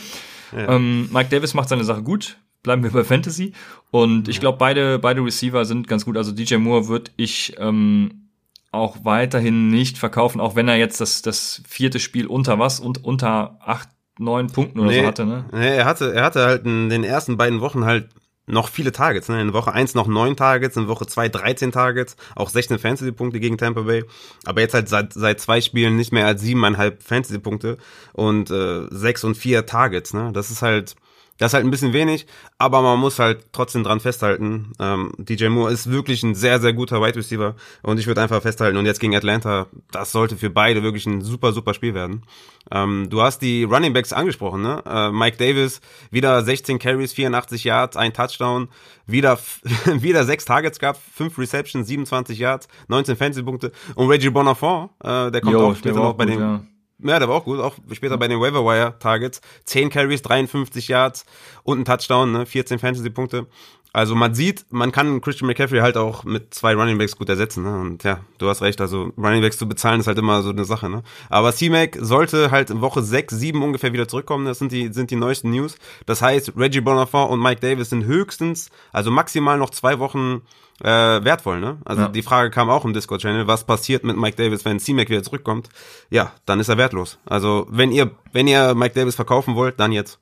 [0.55, 2.37] Ähm, Mike Davis macht seine Sache gut.
[2.63, 3.53] Bleiben wir bei Fantasy.
[3.89, 6.17] Und ich glaube, beide, beide Receiver sind ganz gut.
[6.17, 8.29] Also DJ Moore wird ich ähm,
[8.71, 13.03] auch weiterhin nicht verkaufen, auch wenn er jetzt das, das vierte Spiel unter was und
[13.03, 15.45] unter acht, neun Punkten oder nee, so hatte, ne?
[15.51, 18.09] Nee, er hatte, er hatte halt in den ersten beiden Wochen halt
[18.47, 19.30] noch viele Targets.
[19.30, 19.41] Ne?
[19.41, 23.58] In Woche 1 noch 9 Targets, in Woche 2 13 Targets, auch 16 Fantasy-Punkte gegen
[23.58, 24.04] Tampa Bay.
[24.45, 27.77] Aber jetzt halt seit, seit zwei Spielen nicht mehr als 7,5 Fantasy-Punkte
[28.13, 30.13] und äh, 6 und 4 Targets.
[30.13, 30.32] Ne?
[30.34, 30.95] Das ist halt
[31.41, 32.27] das ist halt ein bisschen wenig,
[32.60, 34.73] aber man muss halt trotzdem dran festhalten.
[34.80, 38.43] Ähm, DJ Moore ist wirklich ein sehr, sehr guter Wide Receiver und ich würde einfach
[38.43, 38.77] festhalten.
[38.77, 42.21] Und jetzt gegen Atlanta, das sollte für beide wirklich ein super, super Spiel werden.
[42.69, 44.84] Ähm, du hast die Running Backs angesprochen, ne?
[44.86, 48.67] Äh, Mike Davis, wieder 16 Carries, 84 Yards, ein Touchdown,
[49.08, 49.39] wieder,
[49.86, 53.71] wieder sechs Targets gehabt, fünf Receptions, 27 Yards, 19 Fantasy-Punkte.
[53.95, 56.62] Und Reggie Bonafont, äh, der kommt jo, auch später noch bei gut, den ja.
[57.03, 59.41] Ja, der war auch gut, auch später bei den Waiver Wire Targets.
[59.65, 61.25] 10 Carries, 53 Yards
[61.63, 62.45] und ein Touchdown, ne?
[62.45, 63.47] 14 Fantasy-Punkte.
[63.93, 67.63] Also man sieht, man kann Christian McCaffrey halt auch mit zwei Running Backs gut ersetzen.
[67.63, 67.77] Ne?
[67.77, 70.63] Und ja, du hast recht, also Running Backs zu bezahlen ist halt immer so eine
[70.63, 70.89] Sache.
[70.89, 71.04] Ne?
[71.30, 74.45] Aber C-Mac sollte halt in Woche 6, 7 ungefähr wieder zurückkommen.
[74.45, 75.75] Das sind die, sind die neuesten News.
[76.06, 80.41] Das heißt, Reggie Bonafont und Mike Davis sind höchstens, also maximal noch zwei Wochen
[80.82, 81.60] äh, wertvoll.
[81.60, 81.77] Ne?
[81.84, 82.08] Also Ja.
[82.08, 85.67] die Frage kam auch im Discord-Channel, was passiert mit Mike Davis, wenn C-Mac wieder zurückkommt?
[86.10, 87.19] Ja, dann ist er wertlos.
[87.25, 90.19] Also wenn ihr, wenn ihr Mike Davis verkaufen wollt, dann jetzt.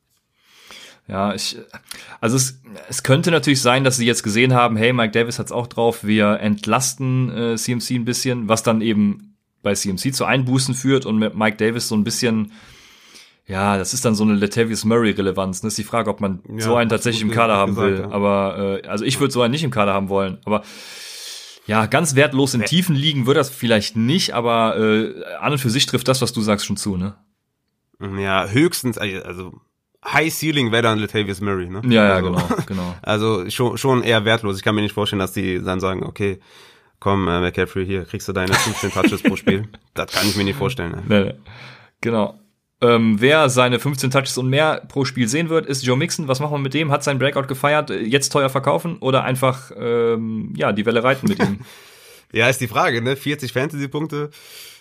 [1.10, 1.58] Ja, ich,
[2.22, 5.52] also es, es könnte natürlich sein, dass sie jetzt gesehen haben, hey, Mike Davis hat's
[5.52, 10.76] auch drauf, wir entlasten äh, CMC ein bisschen, was dann eben bei CMC zu Einbußen
[10.76, 12.52] führt und mit Mike Davis so ein bisschen,
[13.48, 15.62] ja, das ist dann so eine Latavius Murray-Relevanz.
[15.62, 18.00] Das ist die Frage, ob man Ja, so einen tatsächlich im Kader haben gesagt, will.
[18.02, 18.12] ja.
[18.12, 20.38] Aber äh, also ich würde so einen nicht im Kader haben wollen.
[20.46, 20.62] Aber
[21.66, 25.70] ja, ganz wertlos in Tiefen liegen wird das vielleicht nicht, aber äh, an und für
[25.72, 27.16] sich trifft das, was du sagst, schon zu, ne?
[28.00, 29.60] Ja, höchstens, also
[30.06, 31.82] High Ceiling wäre dann Latavius Murray, ne?
[31.86, 32.96] Ja, ja, also, genau, genau.
[33.02, 34.58] Also schon, schon eher wertlos.
[34.58, 36.40] Ich kann mir nicht vorstellen, dass die dann sagen, okay,
[37.00, 39.68] komm, äh, McCaffrey, hier kriegst du deine 15 Touches pro Spiel.
[39.94, 40.92] Das kann ich mir nicht vorstellen.
[40.92, 41.04] Ne?
[41.08, 41.34] Nee, nee.
[42.00, 42.40] Genau.
[42.82, 46.30] Ähm, wer seine 15 Touches und mehr pro Spiel sehen wird, ist Joe Mixon.
[46.30, 46.92] Was machen wir mit dem?
[46.92, 47.90] Hat sein Breakout gefeiert?
[47.90, 51.60] Äh, Jetzt teuer verkaufen oder einfach ähm, ja die Welle reiten mit ihm?
[52.32, 53.16] Ja, ist die Frage, ne?
[53.16, 54.30] 40 Fantasy-Punkte.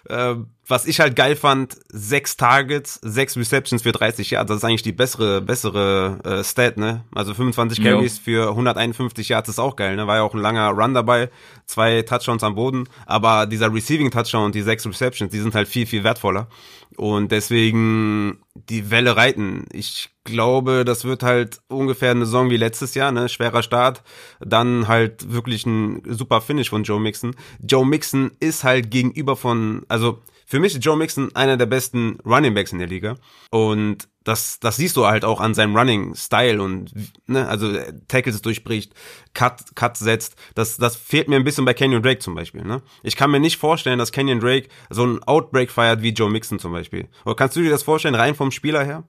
[0.06, 0.34] Äh,
[0.68, 4.48] was ich halt geil fand, sechs Targets, sechs Receptions für 30 Yards.
[4.48, 7.04] Das ist eigentlich die bessere, bessere äh, Stat, ne?
[7.14, 7.92] Also 25 Ja.
[7.92, 10.06] Carries für 151 Yards ist auch geil, ne?
[10.06, 11.30] War ja auch ein langer Run dabei,
[11.66, 12.88] zwei Touchdowns am Boden.
[13.06, 16.48] Aber dieser Receiving Touchdown und die sechs Receptions, die sind halt viel, viel wertvoller.
[16.96, 19.66] Und deswegen die Welle reiten.
[19.72, 23.28] Ich glaube, das wird halt ungefähr eine Saison wie letztes Jahr, ne?
[23.30, 24.02] Schwerer Start,
[24.40, 27.34] dann halt wirklich ein super Finish von Joe Mixon.
[27.60, 32.18] Joe Mixon ist halt gegenüber von, also für mich ist Joe Mixon einer der besten
[32.24, 33.16] Running Backs in der Liga.
[33.50, 36.92] Und das, das siehst du halt auch an seinem Running Style und,
[37.26, 38.94] ne, also äh, Tackles durchbricht,
[39.34, 40.36] Cut, Cut setzt.
[40.54, 42.82] Das, das fehlt mir ein bisschen bei Kenyon Drake zum Beispiel, ne?
[43.02, 46.58] Ich kann mir nicht vorstellen, dass Kenyon Drake so einen Outbreak feiert wie Joe Mixon
[46.58, 47.08] zum Beispiel.
[47.24, 49.04] Oder kannst du dir das vorstellen, rein vom Spieler her?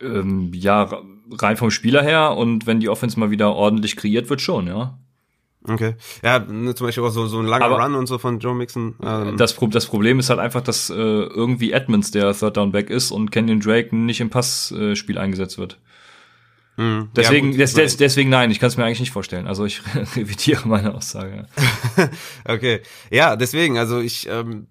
[0.00, 0.88] ähm, ja,
[1.32, 4.98] rein vom Spieler her und wenn die Offense mal wieder ordentlich kreiert wird, schon, ja.
[5.68, 5.94] Okay.
[6.22, 8.54] Ja, ne, zum Beispiel auch so, so ein langer Aber- Run und so von Joe
[8.54, 8.94] Mixon.
[9.02, 12.72] Ähm, Das, Pro das Problem ist halt einfach, dass äh, irgendwie Edmonds der Third Down
[12.72, 15.78] Back ist und Kenyon Drake nicht im Passspiel äh, eingesetzt wird.
[16.76, 17.08] mh.
[17.16, 19.46] Deswegen, Ja, des, des, deswegen nein, ich kann es mir eigentlich nicht vorstellen.
[19.46, 19.82] Also ich
[20.16, 21.46] revidiere meine Aussage.
[22.46, 22.80] Okay.
[23.10, 24.68] Ja, deswegen, also ich, ähm,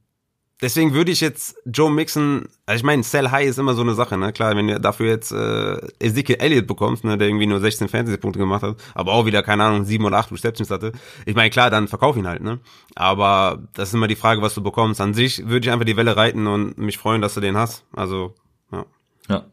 [0.62, 3.94] deswegen würde ich jetzt Joe Mixon, also ich meine, Sell High ist immer so eine
[3.94, 4.34] Sache, ne?
[4.34, 8.40] Klar, wenn du dafür jetzt äh, Ezekiel Elliott bekommst, ne, der irgendwie nur 16 Fantasy-Punkte
[8.40, 10.92] gemacht hat, aber auch wieder, keine Ahnung, sieben oder acht Receptions hatte.
[11.26, 12.60] Ich meine, klar, dann verkauf ihn halt, ne?
[12.96, 15.02] Aber das ist immer die Frage, was du bekommst.
[15.02, 17.86] An sich würde ich einfach die Welle reiten und mich freuen, dass du den hast.
[17.94, 18.34] Also,
[18.72, 18.86] ja.
[19.30, 19.46] Ja.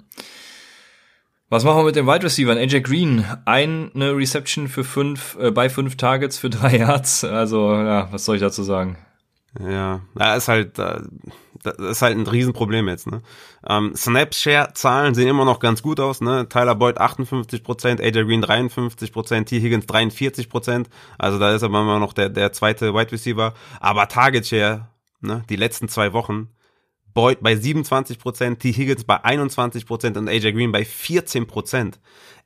[1.51, 2.57] Was machen wir mit den Wide Receivers?
[2.57, 7.23] AJ Green, eine Reception für fünf, äh, bei fünf Targets für drei Yards.
[7.23, 8.97] Also, ja, was soll ich dazu sagen?
[9.61, 11.01] Ja, ja, ist halt, äh,
[11.63, 13.23] das ist halt ein Riesenproblem jetzt, ne?
[13.67, 16.49] Ähm, Snapshare-Zahlen sehen immer noch ganz gut aus, ne?
[16.49, 19.61] Tyler Boyd 58%, AJ Green 53%, T.
[19.61, 20.87] Higgins 43%.
[21.19, 23.55] Also da ist aber immer noch der, der zweite Wide Receiver.
[23.81, 24.89] Aber Target Share,
[25.21, 25.45] ne?
[25.49, 26.49] Die letzten zwei Wochen.
[27.15, 28.73] Boyd bei 27%, T.
[28.73, 31.95] Higgins bei 21% und AJ Green bei 14%.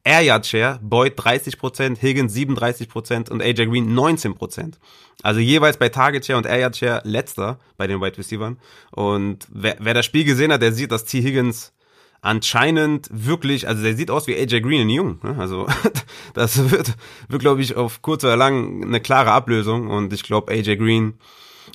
[0.05, 4.75] Air Yard Share, Boyd 30%, Higgins 37% und AJ Green 19%.
[5.23, 8.55] Also jeweils bei Target Share und Air Yard Share letzter bei den Wide Receivers.
[8.93, 11.21] Und wer, wer das Spiel gesehen hat, der sieht, dass T.
[11.21, 11.73] Higgins
[12.21, 15.19] anscheinend wirklich, also der sieht aus wie AJ Green in jung.
[15.23, 15.37] Ne?
[15.39, 15.67] Also
[16.35, 16.95] das wird,
[17.29, 19.89] wird glaube ich, auf kurz oder lang eine klare Ablösung.
[19.89, 21.15] Und ich glaube, AJ Green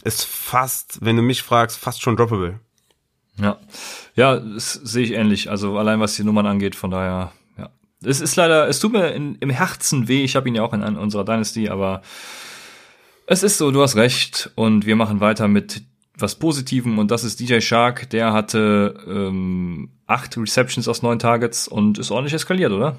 [0.03, 2.60] ist fast, wenn du mich fragst, fast schon droppable.
[3.39, 3.60] Ja,
[4.15, 5.50] ja, das sehe ich ähnlich.
[5.50, 7.69] Also allein was die Nummern angeht, von daher, ja.
[8.04, 10.24] Es ist leider, es tut mir in, im Herzen weh.
[10.24, 12.02] Ich habe ihn ja auch in, in unserer Dynasty, aber
[13.26, 14.52] es ist so, du hast recht.
[14.56, 15.84] Und wir machen weiter mit
[16.15, 18.10] was Positivem und das ist DJ Shark.
[18.12, 22.98] Der hatte ähm, acht Receptions aus neun Targets und ist ordentlich eskaliert, oder?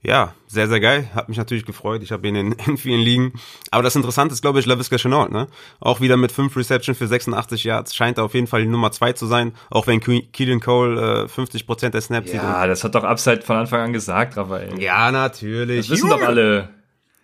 [0.00, 1.08] Ja, sehr, sehr geil.
[1.14, 2.02] Hat mich natürlich gefreut.
[2.04, 3.32] Ich habe ihn in, in vielen Ligen.
[3.72, 5.48] Aber das Interessante ist, glaube ich, LaVisca Chenault, ne?
[5.80, 7.94] Auch wieder mit fünf Reception für 86 Yards.
[7.96, 9.52] Scheint er auf jeden Fall die Nummer zwei zu sein.
[9.70, 12.40] Auch wenn Ke- Keelan Cole äh, 50% der Snaps sieht.
[12.40, 14.80] Ja, das hat doch Upside von Anfang an gesagt, Raphael.
[14.80, 15.88] Ja, natürlich.
[15.88, 16.20] das wissen Junge.
[16.20, 16.68] doch alle.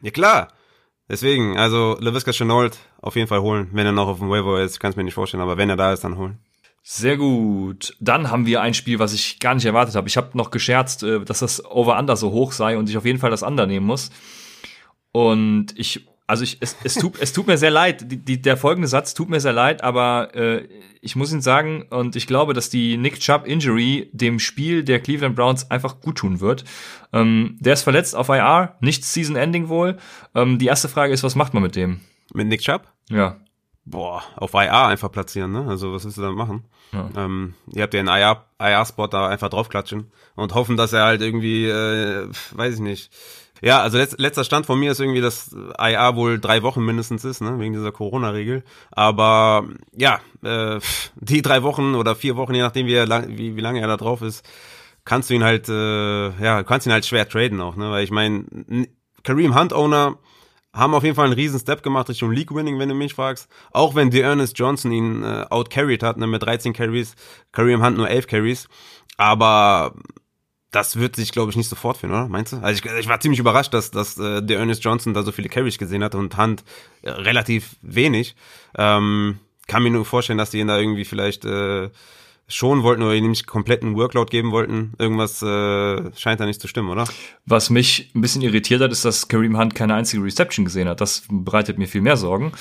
[0.02, 0.48] Ja, klar.
[1.08, 3.68] Deswegen, also LaVisca Chenault auf jeden Fall holen.
[3.72, 5.42] Wenn er noch auf dem Waiver ist, kann es mir nicht vorstellen.
[5.42, 6.38] Aber wenn er da ist, dann holen.
[6.86, 7.96] Sehr gut.
[7.98, 10.06] Dann haben wir ein Spiel, was ich gar nicht erwartet habe.
[10.06, 13.18] Ich habe noch gescherzt, äh, dass das Over-Under so hoch sei und ich auf jeden
[13.18, 14.10] Fall das Under nehmen muss.
[15.10, 18.10] Und ich Also ich, es, es, tut, es tut mir sehr leid.
[18.10, 20.68] Die, die, der folgende Satz tut mir sehr leid, aber äh,
[21.00, 25.00] ich muss Ihnen sagen, und ich glaube, dass die Nick Chubb Injury dem Spiel der
[25.00, 26.64] Cleveland Browns einfach gut tun wird.
[27.14, 29.96] Ähm, der ist verletzt auf IR, nicht Season Ending wohl.
[30.34, 32.00] Ähm, die erste Frage ist, was macht man mit dem?
[32.34, 32.92] Mit Nick Chubb?
[33.08, 33.38] Ja.
[33.86, 35.66] Boah, auf IR einfach platzieren, ne?
[35.68, 36.64] Also was willst du da machen?
[36.92, 37.10] Ja.
[37.16, 41.66] Ähm, ihr habt ja einen IR-Spot da einfach draufklatschen und hoffen, dass er halt irgendwie,
[41.66, 43.12] äh, weiß ich nicht.
[43.60, 47.24] Ja, also letz, letzter Stand von mir ist irgendwie, dass IR wohl drei Wochen mindestens
[47.24, 48.64] ist, ne, wegen dieser Corona-Regel.
[48.90, 50.80] Aber ja, äh,
[51.16, 53.96] die drei Wochen oder vier Wochen, je nachdem wie, lang, wie, wie lange er da
[53.96, 54.44] drauf ist,
[55.04, 57.90] kannst du ihn halt, äh, ja, kannst ihn halt schwer traden auch, ne?
[57.90, 58.44] Weil ich meine,
[59.22, 60.18] Kareem Hunt Owner
[60.74, 63.48] haben auf jeden Fall einen riesen Step gemacht Richtung League Winning, wenn du mich fragst.
[63.72, 67.14] Auch wenn Ernest Johnson ihn äh, outcarried hat, ne, mit 13 Carries,
[67.52, 68.68] Kareem Hunt nur 11 Carries.
[69.16, 69.94] Aber
[70.72, 72.28] das wird sich, glaube ich, nicht sofort finden, oder?
[72.28, 72.56] Meinst du?
[72.56, 75.48] Also ich, ich war ziemlich überrascht, dass, dass äh, der Ernest Johnson da so viele
[75.48, 76.64] Carries gesehen hat und Hunt
[77.02, 78.34] äh, relativ wenig.
[78.76, 81.90] Ähm, kann mir nur vorstellen, dass die ihn da irgendwie vielleicht äh,
[82.46, 84.92] schon wollten oder ihm nicht kompletten Workload geben wollten.
[84.98, 87.04] Irgendwas äh, scheint da nicht zu stimmen, oder?
[87.46, 91.00] Was mich ein bisschen irritiert hat, ist, dass Kareem Hunt keine einzige Reception gesehen hat.
[91.00, 92.52] Das bereitet mir viel mehr Sorgen.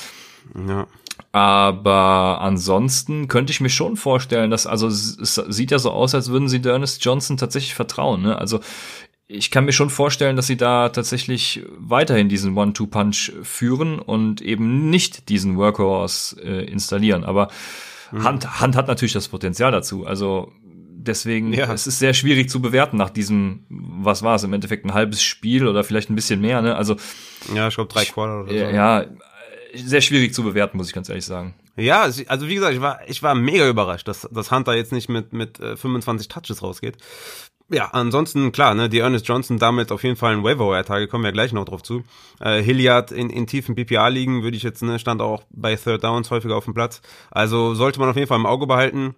[0.67, 0.87] Ja.
[1.31, 6.29] Aber ansonsten könnte ich mir schon vorstellen, dass, also es sieht ja so aus, als
[6.29, 8.21] würden sie Ernest Johnson tatsächlich vertrauen.
[8.21, 8.37] Ne?
[8.37, 8.59] Also
[9.27, 14.89] ich kann mir schon vorstellen, dass sie da tatsächlich weiterhin diesen One-Two-Punch führen und eben
[14.89, 17.23] nicht diesen Workhorse äh, installieren.
[17.23, 17.47] Aber
[18.13, 18.23] Mhm.
[18.23, 20.05] Hand, Hand hat natürlich das Potenzial dazu.
[20.05, 21.71] Also deswegen, ja.
[21.73, 25.23] es ist sehr schwierig zu bewerten nach diesem, was war es im Endeffekt, ein halbes
[25.23, 26.75] Spiel oder vielleicht ein bisschen mehr, ne?
[26.75, 26.95] Also
[27.53, 28.55] ja, ich glaube drei Quarter oder so.
[28.55, 29.05] Ja,
[29.75, 31.55] sehr schwierig zu bewerten, muss ich ganz ehrlich sagen.
[31.75, 35.09] Ja, also wie gesagt, ich war, ich war mega überrascht, dass, dass Hunter jetzt nicht
[35.09, 36.97] mit, mit 25 äh, Touches rausgeht.
[37.73, 41.31] Ja, ansonsten klar, ne, die Ernest Johnson damit auf jeden Fall ein Waiver-Tage, kommen wir
[41.31, 42.03] gleich noch drauf zu.
[42.39, 46.03] Äh, Hilliard in, in tiefen PPA liegen, würde ich jetzt, ne, stand auch bei Third
[46.03, 47.01] Downs häufiger auf dem Platz.
[47.31, 49.15] Also sollte man auf jeden Fall im Auge behalten.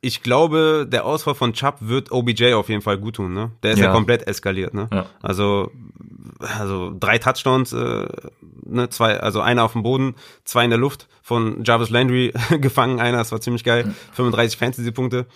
[0.00, 3.52] Ich glaube, der Ausfall von Chubb wird OBJ auf jeden Fall gut tun, ne?
[3.62, 4.88] Der ist ja, ja komplett eskaliert, ne?
[4.92, 5.06] Ja.
[5.22, 5.70] Also,
[6.40, 8.08] also drei Touchdowns, äh,
[8.64, 12.98] ne, zwei, also einer auf dem Boden, zwei in der Luft von Jarvis Landry gefangen,
[12.98, 13.92] einer, das war ziemlich geil, ja.
[14.14, 15.26] 35 Fantasy-Punkte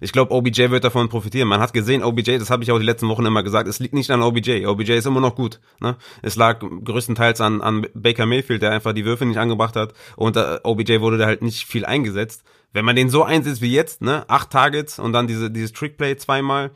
[0.00, 1.48] ich glaube, OBJ wird davon profitieren.
[1.48, 3.94] Man hat gesehen, OBJ, das habe ich auch die letzten Wochen immer gesagt, es liegt
[3.94, 4.66] nicht an OBJ.
[4.66, 5.60] OBJ ist immer noch gut.
[5.80, 5.96] Ne?
[6.22, 10.36] Es lag größtenteils an, an Baker Mayfield, der einfach die Würfe nicht angebracht hat und
[10.36, 12.44] äh, OBJ wurde da halt nicht viel eingesetzt.
[12.72, 16.16] Wenn man den so einsetzt wie jetzt, ne, acht Targets und dann diese, dieses Trickplay
[16.16, 16.72] zweimal,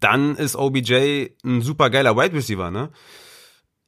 [0.00, 2.90] dann ist OBJ ein super geiler Wide Receiver, ne?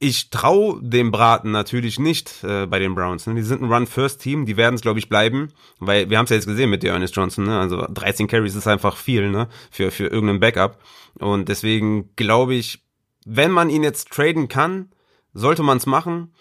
[0.03, 3.27] Ich traue dem Braten natürlich nicht äh, bei den Browns.
[3.27, 3.35] Ne?
[3.35, 6.37] Die sind ein Run-First-Team, die werden es, glaube ich, bleiben, weil wir haben es ja
[6.37, 7.45] jetzt gesehen mit der Ernest Johnson.
[7.45, 7.59] Ne?
[7.59, 9.47] Also 13 Carries ist einfach viel ne?
[9.69, 10.79] für, für irgendeinen Backup.
[11.19, 12.83] Und deswegen glaube ich,
[13.27, 14.89] wenn man ihn jetzt traden kann,
[15.35, 16.33] sollte man es machen.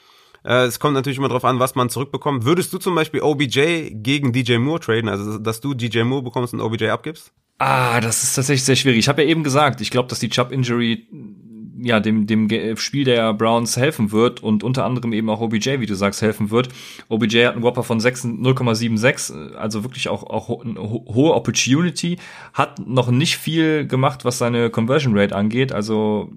[0.42, 2.46] Äh, es kommt natürlich immer darauf an, was man zurückbekommt.
[2.46, 6.54] Würdest du zum Beispiel OBJ gegen DJ Moore traden, also dass du DJ Moore bekommst
[6.54, 7.30] und OBJ abgibst?
[7.58, 9.00] Ah, das ist tatsächlich sehr schwierig.
[9.00, 11.08] Ich habe ja eben gesagt, ich glaube, dass die Chubb-Injury
[11.82, 15.86] ja, dem, dem Spiel der Browns helfen wird und unter anderem eben auch OBJ, wie
[15.86, 16.68] du sagst, helfen wird.
[17.08, 22.18] OBJ hat einen Whopper von 0,76, also wirklich auch, auch eine hohe Opportunity,
[22.52, 26.30] hat noch nicht viel gemacht, was seine Conversion Rate angeht, also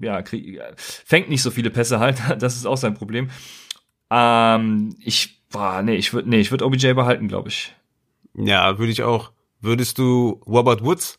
[0.00, 3.30] ja, krieg, fängt nicht so viele Pässe halt, das ist auch sein Problem.
[4.10, 7.74] Ähm, ich, boah, nee, ich würde nee, ich würde OBJ behalten, glaube ich.
[8.34, 9.32] Ja, würde ich auch.
[9.60, 11.18] Würdest du Robert Woods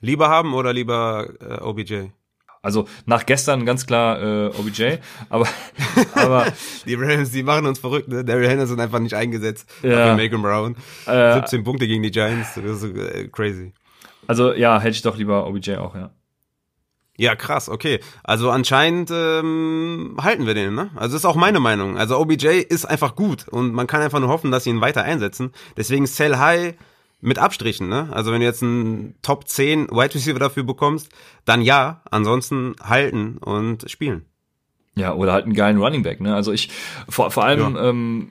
[0.00, 2.08] Lieber haben oder lieber äh, OBJ?
[2.62, 4.96] Also nach gestern ganz klar äh, OBJ,
[5.30, 5.48] aber
[6.14, 6.46] aber
[6.84, 8.22] die Rams, die machen uns verrückt, ne?
[8.22, 9.68] Daryl Henderson einfach nicht eingesetzt.
[9.82, 10.14] Ja.
[10.14, 10.76] Malcolm Brown.
[11.06, 13.72] Äh, 17 Punkte gegen die Giants, das ist äh, crazy.
[14.26, 16.10] Also ja, hätte ich doch lieber OBJ auch, ja.
[17.16, 18.00] Ja, krass, okay.
[18.24, 20.90] Also anscheinend ähm, halten wir den, ne?
[20.96, 21.98] Also ist auch meine Meinung.
[21.98, 25.02] Also OBJ ist einfach gut und man kann einfach nur hoffen, dass sie ihn weiter
[25.02, 25.52] einsetzen.
[25.76, 26.74] Deswegen sell high,
[27.20, 28.08] mit Abstrichen, ne?
[28.12, 31.08] Also wenn du jetzt einen Top 10 Wide Receiver dafür bekommst,
[31.44, 34.24] dann ja, ansonsten halten und spielen.
[34.96, 36.34] Ja, oder halt einen geilen Running Back, ne?
[36.34, 36.70] Also ich,
[37.08, 37.88] vor, vor allem, ja.
[37.88, 38.28] ähm,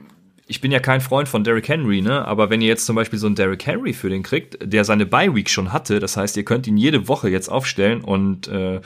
[0.47, 2.25] ich bin ja kein Freund von Derrick Henry, ne?
[2.25, 5.05] Aber wenn ihr jetzt zum Beispiel so einen Derrick Henry für den kriegt, der seine
[5.05, 8.81] Bye Week schon hatte, das heißt, ihr könnt ihn jede Woche jetzt aufstellen und äh,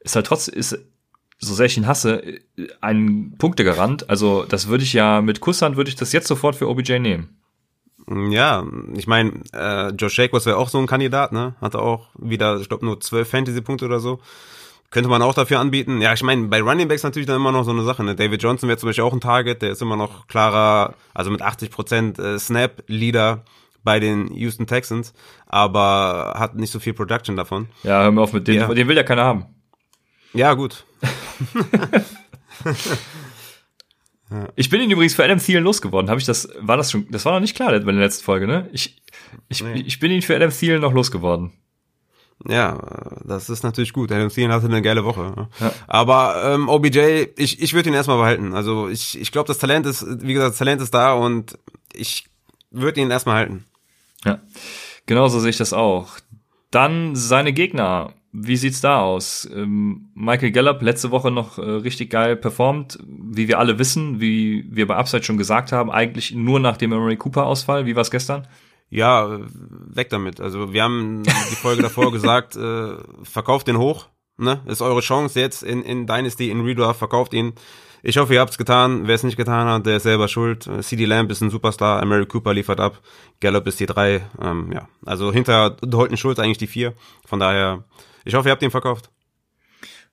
[0.00, 0.78] ist halt trotzdem, ist,
[1.38, 2.40] so sehr ich ihn hasse,
[2.80, 4.08] ein Punktegarant.
[4.08, 7.36] Also das würde ich ja mit Kusshand würde ich das jetzt sofort für OBJ nehmen.
[8.08, 8.64] Ja,
[8.94, 11.56] ich meine, äh, Josh Jacobs wäre auch so ein Kandidat, ne?
[11.60, 14.20] Hatte auch wieder, ich glaube, nur zwölf Fantasy-Punkte oder so.
[14.90, 16.00] Könnte man auch dafür anbieten.
[16.00, 18.04] Ja, ich meine, bei Running Backs natürlich dann immer noch so eine Sache.
[18.04, 18.14] Ne?
[18.14, 21.42] David Johnson wäre zum Beispiel auch ein Target, der ist immer noch klarer, also mit
[21.42, 23.42] 80% äh, Snap-Leader
[23.82, 25.12] bei den Houston Texans,
[25.46, 27.68] aber hat nicht so viel Production davon.
[27.82, 28.68] Ja, hör mal auf mit dem, ja.
[28.68, 29.46] den will ja keiner haben.
[30.32, 30.84] Ja, gut.
[34.56, 36.10] Ich bin ihn übrigens für Adam Thielen losgeworden.
[36.10, 38.46] Habe ich das, war das schon, das war noch nicht klar bei der letzten Folge,
[38.46, 38.68] ne?
[38.72, 39.00] Ich,
[39.48, 39.84] ich, nee.
[39.86, 41.52] ich bin ihn für Adam Thielen noch losgeworden.
[42.44, 42.78] Ja,
[43.24, 44.12] das ist natürlich gut.
[44.12, 45.32] Adam Thielen hatte eine geile Woche.
[45.36, 45.48] Ne?
[45.60, 45.72] Ja.
[45.86, 48.54] Aber ähm, OBJ, ich, ich würde ihn erstmal behalten.
[48.54, 51.58] Also ich, ich glaube, das Talent ist, wie gesagt, das Talent ist da und
[51.92, 52.26] ich
[52.70, 53.64] würde ihn erstmal halten.
[54.24, 54.40] Ja,
[55.06, 56.18] genauso sehe ich das auch.
[56.70, 58.12] Dann seine Gegner.
[58.38, 59.48] Wie sieht's da aus?
[59.50, 64.66] Ähm, Michael Gallup letzte Woche noch äh, richtig geil performt, wie wir alle wissen, wie
[64.68, 67.86] wir bei Upside schon gesagt haben, eigentlich nur nach dem Emery Cooper Ausfall.
[67.86, 68.46] Wie war's gestern?
[68.90, 69.40] Ja,
[69.88, 70.38] weg damit.
[70.42, 74.60] Also wir haben die Folge davor gesagt, äh, verkauft den hoch, ne?
[74.66, 77.54] Ist eure Chance jetzt in, in Dynasty, in Redraft, verkauft ihn.
[78.02, 79.06] Ich hoffe, ihr habt's getan.
[79.06, 80.68] Wer es nicht getan hat, der ist selber schuld.
[80.82, 83.00] CD Lamb ist ein Superstar, Mary Cooper liefert ab,
[83.40, 84.26] Gallup ist die drei.
[84.40, 86.92] Ähm, ja, also hinter Dalton Schulz eigentlich die vier.
[87.24, 87.84] Von daher,
[88.26, 89.10] ich hoffe, ihr habt ihn verkauft.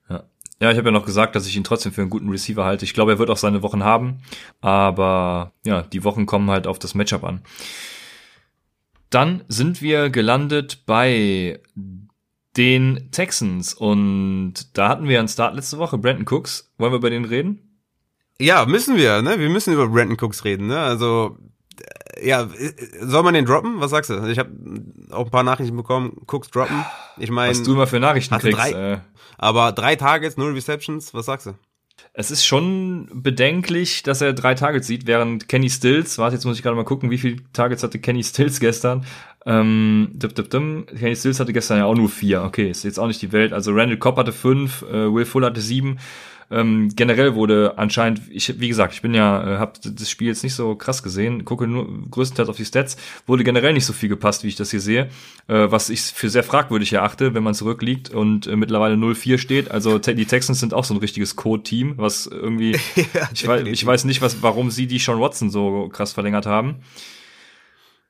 [0.08, 0.24] Ja.
[0.60, 2.84] Ja, ich habe ja noch gesagt, dass ich ihn trotzdem für einen guten Receiver halte.
[2.84, 4.22] Ich glaube, er wird auch seine Wochen haben,
[4.60, 7.42] aber ja, die Wochen kommen halt auf das Matchup an.
[9.10, 11.60] Dann sind wir gelandet bei
[12.56, 16.72] den Texans und da hatten wir einen Start letzte Woche, Brandon Cooks.
[16.78, 17.80] Wollen wir über den reden?
[18.40, 19.38] Ja, müssen wir, ne?
[19.38, 20.78] Wir müssen über Brandon Cooks reden, ne?
[20.78, 21.38] Also
[22.22, 22.48] ja,
[23.00, 23.80] soll man den droppen?
[23.80, 24.26] Was sagst du?
[24.26, 24.50] Ich habe
[25.10, 26.20] auch ein paar Nachrichten bekommen.
[26.26, 26.84] Cooks droppen.
[27.18, 28.58] Ich meine, was du immer für Nachrichten kriegst.
[28.58, 28.98] Drei, äh.
[29.38, 31.14] Aber drei Targets, null Receptions.
[31.14, 31.54] Was sagst du?
[32.12, 36.56] Es ist schon bedenklich, dass er drei Targets sieht, während Kenny Stills, warte, jetzt muss
[36.56, 39.04] ich gerade mal gucken, wie viele Targets hatte Kenny Stills gestern.
[39.46, 40.86] Ähm, dip, dip, dip.
[40.96, 42.42] Kenny Stills hatte gestern ja auch nur vier.
[42.42, 43.52] Okay, ist jetzt auch nicht die Welt.
[43.52, 45.98] Also Randall Cobb hatte fünf, äh, Will Fuller hatte sieben.
[46.50, 50.42] Ähm, generell wurde anscheinend, ich, wie gesagt, ich bin ja, äh, habe das Spiel jetzt
[50.42, 54.08] nicht so krass gesehen, gucke nur größtenteils auf die Stats, wurde generell nicht so viel
[54.08, 55.08] gepasst, wie ich das hier sehe,
[55.48, 59.70] äh, was ich für sehr fragwürdig erachte, wenn man zurückliegt und äh, mittlerweile 0-4 steht.
[59.70, 62.72] Also die Texans sind auch so ein richtiges Code-Team, was irgendwie,
[63.14, 66.46] ja, ich, weiß, ich weiß nicht, was, warum sie die Sean Watson so krass verlängert
[66.46, 66.76] haben.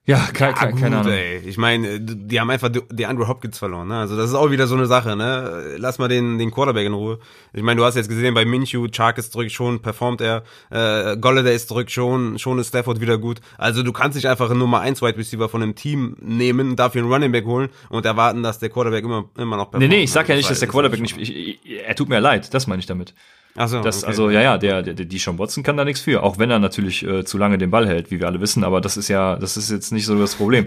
[0.06, 1.12] Ja, ke ja, keine, keine Ahnung.
[1.12, 1.38] Ey.
[1.46, 3.88] Ich meine, die haben einfach die Andrew Hopkins verloren.
[3.88, 3.98] Ne?
[3.98, 5.16] Also das ist auch wieder so eine Sache.
[5.16, 5.76] Ne?
[5.78, 7.18] Lass mal den, den Quarterback in Ruhe.
[7.54, 10.42] Ich meine, du hast jetzt gesehen, bei Minshew, Chark ist zurück, schon performt er.
[10.68, 13.40] Äh, Golladay ist zurück, schon schon ist Stafford wieder gut.
[13.56, 17.00] Also du kannst nicht einfach einen Nummer 1 Wide Receiver von einem Team nehmen, dafür
[17.00, 19.88] einen Running Back holen und erwarten, dass der Quarterback immer, immer noch performt.
[19.88, 21.16] Nee, nee, ich sag ja nicht, dass der Quarterback nicht...
[21.16, 23.14] Ich, ich, er tut mir leid, das meine ich damit.
[23.56, 24.06] Ach so, das, okay.
[24.06, 26.58] Also ja, ja, der, der, die Sean Watson kann da nichts für, auch wenn er
[26.58, 29.36] natürlich äh, zu lange den Ball hält, wie wir alle wissen, aber das ist ja,
[29.36, 30.66] das ist jetzt nicht so das Problem.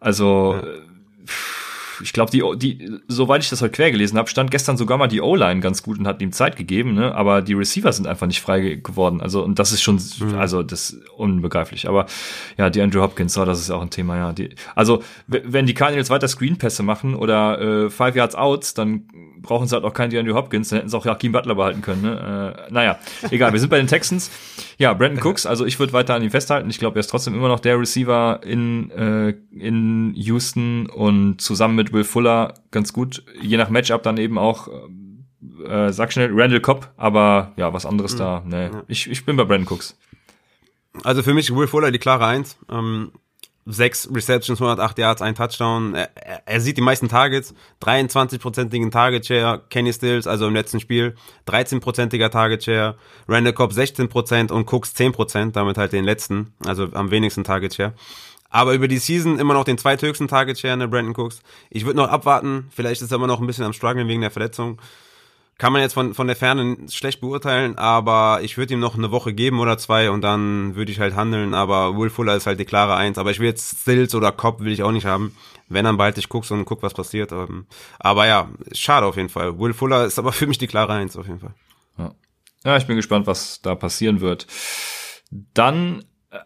[0.00, 0.68] Also ja.
[2.02, 5.06] Ich glaube, die, die, soweit ich das heute quer gelesen habe, stand gestern sogar mal
[5.06, 7.14] die O-Line ganz gut und hat ihm Zeit gegeben, ne?
[7.14, 9.20] Aber die Receiver sind einfach nicht frei geworden.
[9.20, 10.34] Also, und das ist schon, mhm.
[10.36, 11.88] also das ist unbegreiflich.
[11.88, 12.06] Aber
[12.58, 14.32] ja, die Andrew Hopkins, oh, das ist auch ein Thema, ja.
[14.32, 19.04] Die, also, wenn die Cardinals weiter Screenpässe machen oder äh, Five Yards Outs, dann
[19.42, 21.82] brauchen sie halt auch keinen die Andrew Hopkins, dann hätten sie auch Joachim Butler behalten
[21.82, 22.02] können.
[22.02, 22.64] Ne?
[22.68, 22.98] Äh, naja,
[23.30, 24.30] egal, wir sind bei den Texans.
[24.78, 26.70] Ja, Brandon Cooks, also ich würde weiter an ihm festhalten.
[26.70, 31.76] Ich glaube, er ist trotzdem immer noch der Receiver in, äh, in Houston und zusammen
[31.76, 33.24] mit Will Fuller ganz gut.
[33.40, 34.68] Je nach Matchup dann eben auch,
[35.66, 38.18] äh, sag schnell, Randall Cobb, aber ja, was anderes mhm.
[38.18, 38.44] da.
[38.50, 38.82] Ja.
[38.88, 39.98] Ich, ich bin bei Brandon Cooks.
[41.04, 42.58] Also für mich Will Fuller die klare Eins.
[42.70, 43.12] Ähm,
[43.66, 45.94] sechs Receptions, 108 Yards, ein Touchdown.
[45.94, 46.10] Er,
[46.46, 51.14] er, sieht die meisten Targets, 23-prozentigen Target Share, Kenny Stills, also im letzten Spiel,
[51.46, 52.96] 13-prozentiger Target Share,
[53.28, 57.44] Randall Cobb 16 Prozent und Cooks 10 Prozent, damit halt den letzten, also am wenigsten
[57.44, 57.94] Target Share.
[58.50, 61.40] Aber über die Season immer noch den zweithöchsten Target Share, ne, Brandon Cooks.
[61.70, 64.30] Ich würde noch abwarten, vielleicht ist er immer noch ein bisschen am struggeln wegen der
[64.30, 64.78] Verletzung.
[65.58, 69.12] Kann man jetzt von, von der Ferne schlecht beurteilen, aber ich würde ihm noch eine
[69.12, 71.54] Woche geben oder zwei und dann würde ich halt handeln.
[71.54, 73.18] Aber Will Fuller ist halt die klare Eins.
[73.18, 75.36] Aber ich will jetzt Stills oder Cobb will ich auch nicht haben.
[75.68, 77.32] Wenn dann bald ich guck's und guck, was passiert.
[77.32, 77.66] Ähm,
[77.98, 79.58] aber ja, schade auf jeden Fall.
[79.58, 81.54] Will Fuller ist aber für mich die klare Eins auf jeden Fall.
[81.96, 82.12] Ja,
[82.64, 84.46] ja ich bin gespannt, was da passieren wird.
[85.54, 86.04] Dann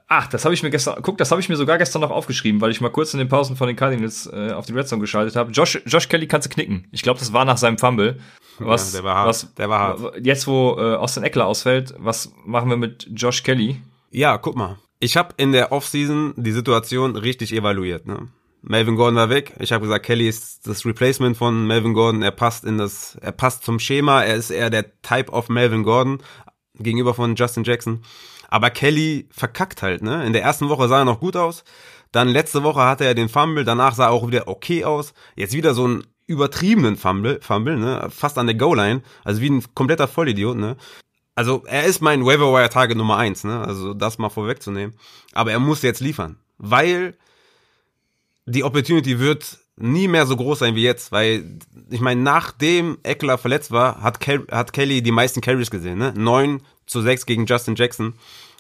[0.09, 2.61] Ach, das habe ich mir gestern, guck, das habe ich mir sogar gestern noch aufgeschrieben,
[2.61, 5.01] weil ich mal kurz in den Pausen von den Cardinals äh, auf die Red Zone
[5.01, 5.53] geschaltet habe.
[5.53, 6.89] Josh, Josh Kelly kannst du knicken.
[6.91, 8.19] Ich glaube, das war nach seinem Fumble.
[8.59, 9.29] Was, ja, der war hart.
[9.29, 10.17] Was, der war hart.
[10.23, 13.81] Jetzt, wo äh, Austin Eckler ausfällt, was machen wir mit Josh Kelly?
[14.11, 14.79] Ja, guck mal.
[14.99, 18.07] Ich habe in der Offseason die Situation richtig evaluiert.
[18.07, 18.29] Ne?
[18.63, 19.55] Melvin Gordon war weg.
[19.61, 22.23] Ich habe gesagt, Kelly ist das Replacement von Melvin Gordon.
[22.23, 24.25] Er passt in das, er passt zum Schema.
[24.25, 26.19] Er ist eher der Type of Melvin Gordon
[26.79, 28.03] gegenüber von Justin Jackson.
[28.57, 30.25] Aber Kelly verkackt halt, ne?
[30.25, 31.63] In der ersten Woche sah er noch gut aus.
[32.11, 35.13] Dann letzte Woche hatte er den Fumble, danach sah er auch wieder okay aus.
[35.35, 38.09] Jetzt wieder so ein übertriebenen Fumble, Fumble, ne?
[38.09, 39.03] Fast an der Goal-Line.
[39.25, 40.79] Also wie ein kompletter Vollidiot, ne?
[41.35, 43.61] Also er ist mein Waiver Target Nummer eins, ne?
[43.61, 44.97] Also das mal vorwegzunehmen.
[45.35, 46.39] Aber er muss jetzt liefern.
[46.57, 47.15] Weil
[48.47, 51.59] die Opportunity wird nie mehr so groß sein wie jetzt, weil
[51.91, 56.15] ich meine, nachdem Eckler verletzt war, hat, Kel hat Kelly die meisten Carries gesehen, ne?
[56.17, 58.15] 9 zu 6 gegen Justin Jackson.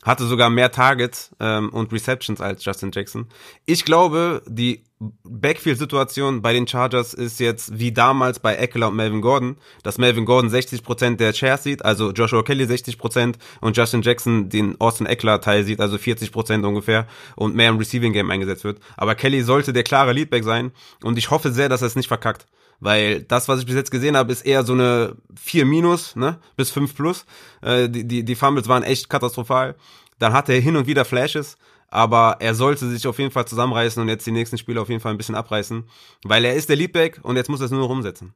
[0.07, 3.26] Hatte sogar mehr Targets ähm, und Receptions als Justin Jackson.
[3.66, 4.84] Ich glaube, die
[5.24, 10.24] Backfield-Situation bei den Chargers ist jetzt wie damals bei Eckler und Melvin Gordon, dass Melvin
[10.24, 15.40] Gordon 60% der Shares sieht, also Joshua Kelly 60% und Justin Jackson den Austin Eckler
[15.42, 18.80] Teil sieht, also 40% ungefähr und mehr im Receiving Game eingesetzt wird.
[18.96, 22.09] Aber Kelly sollte der klare Leadback sein und ich hoffe sehr, dass er es nicht
[22.09, 22.46] verkackt.
[22.81, 26.39] Weil das, was ich bis jetzt gesehen habe, ist eher so eine 4 minus, ne,
[26.57, 27.24] bis 5 plus.
[27.62, 29.77] Äh, die, die, die Fumbles waren echt katastrophal.
[30.18, 31.57] Dann hatte er hin und wieder Flashes,
[31.89, 35.01] aber er sollte sich auf jeden Fall zusammenreißen und jetzt die nächsten Spiele auf jeden
[35.01, 35.85] Fall ein bisschen abreißen,
[36.24, 38.35] weil er ist der Leadback und jetzt muss er es nur noch umsetzen.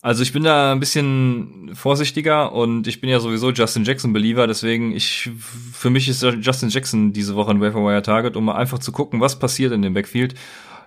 [0.00, 4.46] Also ich bin da ein bisschen vorsichtiger und ich bin ja sowieso Justin Jackson Believer,
[4.46, 5.28] deswegen ich
[5.72, 9.20] für mich ist Justin Jackson diese Woche ein Wire Target, um mal einfach zu gucken,
[9.20, 10.36] was passiert in dem Backfield.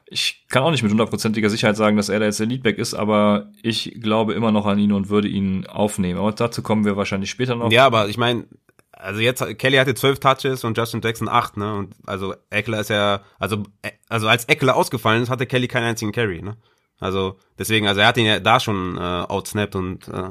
[0.05, 2.93] Ich kann auch nicht mit hundertprozentiger Sicherheit sagen, dass er da jetzt der Leadback ist,
[2.93, 6.19] aber ich glaube immer noch an ihn und würde ihn aufnehmen.
[6.19, 7.71] Aber dazu kommen wir wahrscheinlich später noch.
[7.71, 8.45] Ja, aber ich meine,
[8.91, 11.73] also jetzt, Kelly hatte zwölf Touches und Justin Jackson acht, ne?
[11.75, 13.63] Und also Eckler ist ja, also,
[14.09, 16.57] also als Eckler ausgefallen ist, hatte Kelly keinen einzigen Carry, ne?
[16.99, 20.29] Also deswegen, also er hat ihn ja da schon äh, outsnapped und äh,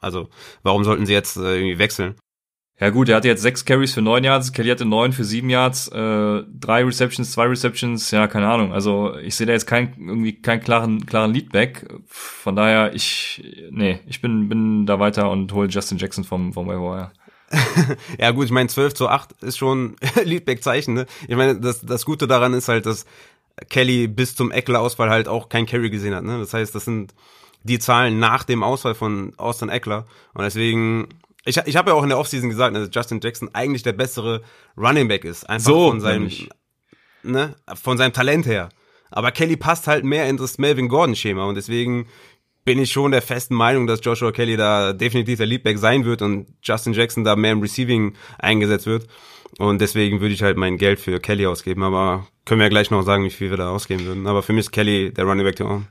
[0.00, 0.28] also
[0.62, 2.16] warum sollten sie jetzt äh, irgendwie wechseln?
[2.80, 5.50] Ja gut, er hatte jetzt sechs Carries für neun Yards, Kelly hatte neun für sieben
[5.50, 8.72] Yards, äh, drei Receptions, zwei Receptions, ja, keine Ahnung.
[8.72, 11.86] Also ich sehe da jetzt keinen irgendwie keinen klaren, klaren Leadback.
[12.06, 16.68] Von daher, ich, nee, ich bin, bin da weiter und hole Justin Jackson vom, vom
[16.68, 17.12] Wire.
[18.18, 20.94] ja gut, ich meine 12 zu 8 ist schon Leadback-Zeichen.
[20.94, 21.06] Ne?
[21.28, 23.04] Ich meine, das, das Gute daran ist halt, dass
[23.68, 26.24] Kelly bis zum Eckler-Ausfall halt auch kein Carry gesehen hat.
[26.24, 26.38] Ne?
[26.38, 27.12] Das heißt, das sind
[27.62, 30.06] die Zahlen nach dem Ausfall von Austin Eckler.
[30.32, 31.08] Und deswegen,
[31.44, 34.42] ich, ich habe ja auch in der Offseason gesagt, dass Justin Jackson eigentlich der bessere
[34.76, 35.48] Running Back ist.
[35.48, 36.30] Einfach so, von seinem,
[37.22, 38.68] ne, von seinem Talent her.
[39.10, 42.06] Aber Kelly passt halt mehr in das Melvin Gordon-Schema und deswegen
[42.64, 46.22] bin ich schon der festen Meinung, dass Joshua Kelly da definitiv der Leadback sein wird
[46.22, 49.06] und Justin Jackson da mehr im Receiving eingesetzt wird.
[49.58, 51.82] Und deswegen würde ich halt mein Geld für Kelly ausgeben.
[51.82, 54.26] Aber können wir ja gleich noch sagen, wie viel wir da ausgeben würden.
[54.26, 55.88] Aber für mich ist Kelly der Running Back to own.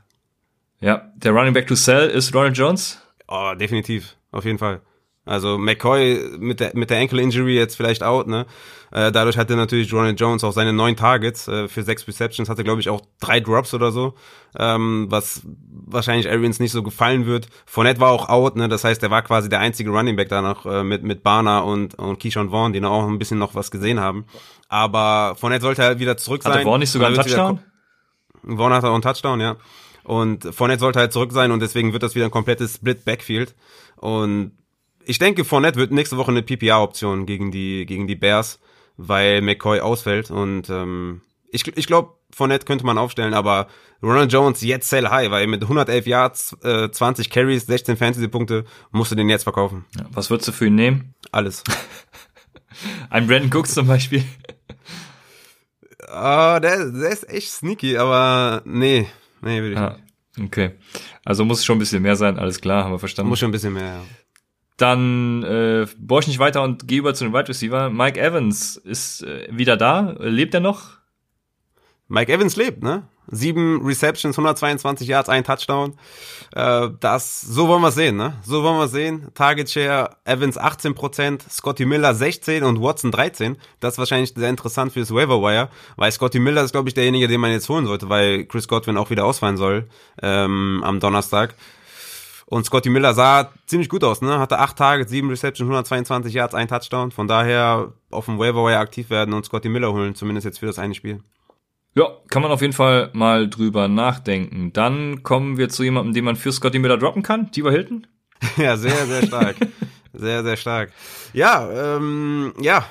[0.79, 3.01] Ja, der Running Back to sell ist Ronald Jones?
[3.27, 4.15] Oh, definitiv.
[4.31, 4.81] Auf jeden Fall.
[5.29, 8.47] Also McCoy mit der, mit der Ankle Injury jetzt vielleicht out, ne?
[8.91, 12.63] Äh, dadurch hatte natürlich Ronald Jones auch seine neun Targets äh, für sechs Receptions, hatte
[12.63, 14.15] glaube ich auch drei Drops oder so,
[14.57, 15.43] ähm, was
[15.85, 17.47] wahrscheinlich Arians nicht so gefallen wird.
[17.67, 18.69] Fournette war auch out, ne?
[18.69, 21.63] Das heißt, er war quasi der einzige Running Back da noch äh, mit mit Barner
[21.63, 24.25] und und Keyshawn Vaughn, die noch auch ein bisschen noch was gesehen haben.
[24.67, 26.53] Aber Fournette sollte halt wieder zurück sein.
[26.53, 27.59] Hatte Vaughn nicht sogar einen Touchdown?
[28.43, 29.57] Vaughn hatte auch einen Touchdown, ja.
[30.03, 33.53] Und Fournette sollte halt zurück sein und deswegen wird das wieder ein komplettes Split Backfield.
[33.97, 34.53] Und
[35.09, 38.59] ich denke, Fournette wird nächste Woche eine PPR-Option gegen die, gegen die Bears,
[38.95, 40.29] weil McCoy ausfällt.
[40.29, 43.67] Und ähm, ich, ich glaube, Fournette könnte man aufstellen, aber
[44.03, 49.11] Ronald Jones jetzt sell high, weil mit 111 Yards, äh, 20 Carries, 16 Fantasy-Punkte musst
[49.11, 49.85] du den jetzt verkaufen.
[49.97, 51.15] Ja, was würdest du für ihn nehmen?
[51.31, 51.63] Alles.
[53.09, 54.23] Ein Brandon Cooks zum Beispiel.
[56.07, 59.07] Ah, der, der ist echt sneaky, aber nee,
[59.41, 59.97] nee, will ich ah,
[60.37, 60.49] nicht.
[60.49, 60.71] Okay.
[61.25, 63.29] Also muss schon ein bisschen mehr sein, alles klar, haben wir verstanden.
[63.29, 64.01] Muss schon ein bisschen mehr, ja.
[64.79, 67.89] Dann äh, bohr ich nicht weiter und gehe über zu den Wide Receiver.
[67.89, 70.15] Mike Evans ist äh, wieder da.
[70.19, 70.99] Lebt er noch?
[72.07, 73.03] Mike Evans lebt, ne?
[73.27, 75.95] Sieben Receptions, 122 Yards, ein Touchdown.
[76.55, 78.35] Äh, das, so wollen wir sehen, ne?
[78.41, 79.27] So wollen wir sehen.
[79.35, 83.57] Target Share, Evans 18%, Scotty Miller 16 und Watson 13.
[83.81, 85.67] Das ist wahrscheinlich sehr interessant fürs Waiver Wire,
[85.97, 88.95] weil Scotty Miller ist, glaube ich, derjenige, den man jetzt holen sollte, weil Chris Godwin
[88.95, 89.89] auch wieder ausfallen soll
[90.21, 91.53] ähm, am Donnerstag.
[92.49, 94.39] Und Scotty Miller sah ziemlich gut aus, ne?
[94.39, 97.11] Hatte acht Tage, sieben Receptions, 122 Yards, ein Touchdown.
[97.11, 100.79] Von daher auf dem Waiver aktiv werden und Scotty Miller holen, zumindest jetzt für das
[100.79, 101.19] eine Spiel.
[101.93, 104.73] Ja, kann man auf jeden Fall mal drüber nachdenken.
[104.73, 108.07] Dann kommen wir zu jemandem, den man für Scotty Miller droppen kann, Tiber Hilton.
[108.57, 109.55] ja, sehr, sehr stark.
[110.13, 110.91] sehr, sehr stark.
[111.33, 112.83] Ja, ähm, ja,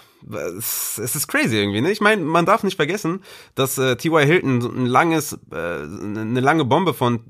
[0.59, 1.91] es, ist crazy irgendwie, ne?
[1.91, 3.23] Ich meine, man darf nicht vergessen,
[3.55, 4.25] dass äh, T.Y.
[4.25, 7.21] Hilton ein langes, äh, eine lange Bombe von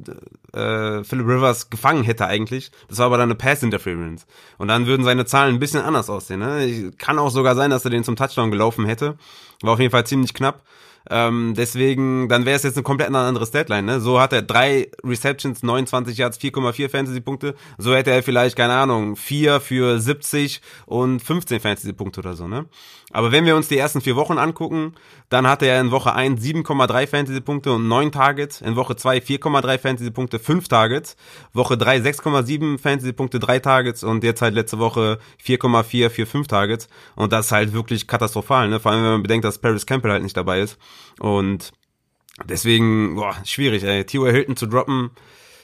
[0.53, 2.71] äh, Philip Rivers gefangen hätte eigentlich.
[2.89, 4.27] Das war aber dann eine Pass Interference.
[4.57, 6.41] Und dann würden seine Zahlen ein bisschen anders aussehen.
[6.41, 6.93] Ne?
[6.99, 9.19] Kann auch sogar sein, dass er den zum Touchdown gelaufen hätte.
[9.63, 10.63] War auf jeden Fall ziemlich knapp.
[11.11, 13.85] Ähm, deswegen, dann wäre es jetzt eine komplett andere Deadline.
[13.85, 14.01] Ne?
[14.01, 17.55] So hat er drei Receptions, 29 Yards, 4,4 Fantasy-Punkte.
[17.79, 22.47] So hätte er vielleicht, keine Ahnung, vier für 70 und 15 Fantasy-Punkte oder so.
[22.47, 22.67] Ne?
[23.13, 24.95] Aber wenn wir uns die ersten vier Wochen angucken,
[25.31, 28.61] dann hatte er in Woche 1 7,3 Fantasy-Punkte und 9 Targets.
[28.61, 31.17] In Woche 2 4,3 Fantasy-Punkte, 5 Targets.
[31.55, 34.05] Woche 3 6,7 Fantasy-Punkte, 3 Targets.
[34.05, 36.89] Und jetzt halt letzte Woche 4,4 für 5 Targets.
[37.15, 38.79] Und das ist halt wirklich katastrophal, ne?
[38.79, 40.79] Vor allem, wenn man bedenkt, dass Paris Campbell halt nicht dabei ist.
[41.19, 41.73] Und
[42.45, 44.05] Deswegen, boah, schwierig, ey.
[44.05, 44.31] T.Y.
[44.31, 45.11] Hilton zu droppen,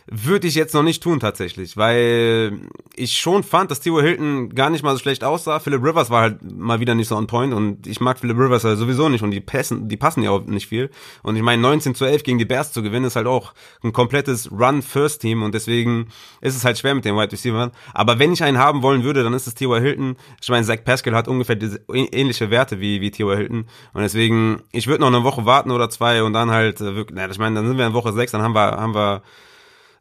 [0.07, 2.61] würde ich jetzt noch nicht tun tatsächlich, weil
[2.95, 4.03] ich schon fand, dass T.Y.
[4.03, 5.61] Hilton gar nicht mal so schlecht aussah.
[5.61, 8.65] Philip Rivers war halt mal wieder nicht so on point und ich mag Philip Rivers
[8.65, 10.91] halt sowieso nicht und die passen, die passen ja auch nicht viel.
[11.23, 13.93] Und ich meine, 19 zu 11 gegen die Bears zu gewinnen, ist halt auch ein
[13.93, 16.09] komplettes Run-First-Team und deswegen
[16.43, 17.71] ist es halt schwer mit den Wide Receivers.
[17.95, 19.81] Aber wenn ich einen haben wollen würde, dann ist es T.Y.
[19.81, 20.17] Hilton.
[20.43, 23.37] Ich meine, Zach Pascal hat ungefähr diese, ähnliche Werte wie, wie T.Y.
[23.37, 26.95] Hilton und deswegen, ich würde noch eine Woche warten oder zwei und dann halt äh,
[26.95, 29.23] wirklich, na, ich meine, dann sind wir in Woche sechs, dann haben wir, haben wir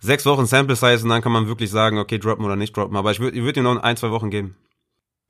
[0.03, 2.97] sechs Wochen Sample Size und dann kann man wirklich sagen, okay, droppen oder nicht droppen.
[2.97, 4.55] Aber ich würde ich würd ihm noch ein, zwei Wochen geben.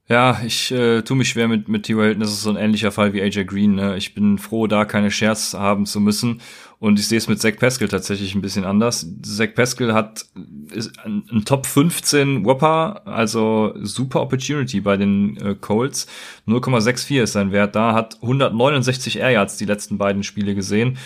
[0.09, 1.93] Ja, ich äh, tue mich schwer mit, mit T.
[1.93, 2.19] Hilton.
[2.19, 3.75] Das ist so ein ähnlicher Fall wie AJ Green.
[3.75, 3.95] Ne?
[3.95, 6.41] Ich bin froh, da keine Shares haben zu müssen.
[6.79, 9.07] Und ich sehe es mit Zach Pascal tatsächlich ein bisschen anders.
[9.21, 10.25] Zach Pascal hat
[10.71, 16.07] ist ein, ein Top 15 Whopper, also super Opportunity bei den äh, Colts.
[16.47, 20.97] 0,64 ist sein Wert da, hat 169 Air Yards die letzten beiden Spiele gesehen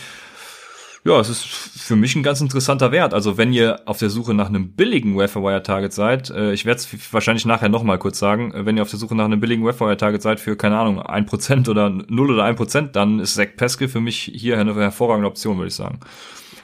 [1.07, 3.13] ja, es ist für mich ein ganz interessanter Wert.
[3.13, 6.81] Also wenn ihr auf der Suche nach einem billigen Wire Target seid, äh, ich werde
[6.81, 9.63] es wahrscheinlich nachher nochmal kurz sagen, äh, wenn ihr auf der Suche nach einem billigen
[9.63, 13.35] Wire Target seid für, keine Ahnung, ein Prozent oder null oder ein Prozent, dann ist
[13.35, 16.01] Zach Peskel für mich hier eine hervorragende Option, würde ich sagen.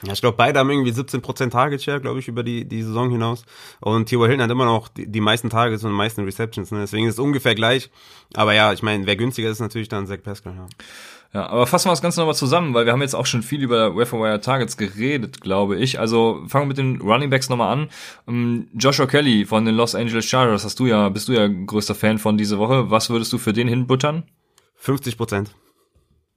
[0.06, 3.10] Ja, ich glaube, beide haben irgendwie 17% Target Share, glaube ich, über die, die Saison
[3.10, 3.46] hinaus.
[3.80, 6.70] Und Theo Hilton hat immer noch die, die meisten Targets und die meisten Receptions.
[6.70, 6.80] Ne?
[6.80, 7.90] Deswegen ist es ungefähr gleich.
[8.34, 10.54] Aber ja, ich meine, wer günstiger ist, ist natürlich dann Zach Pascal.
[10.54, 10.66] Ja.
[11.34, 13.60] Ja, aber fassen wir das Ganze nochmal zusammen, weil wir haben jetzt auch schon viel
[13.60, 15.98] über Wire Targets geredet, glaube ich.
[15.98, 17.88] Also fangen wir mit den Running Backs nochmal an.
[18.24, 21.96] Um, Joshua Kelly von den Los Angeles Chargers, hast du ja, bist du ja größter
[21.96, 22.88] Fan von diese Woche.
[22.88, 24.22] Was würdest du für den hinbuttern?
[24.76, 25.50] 50 Prozent.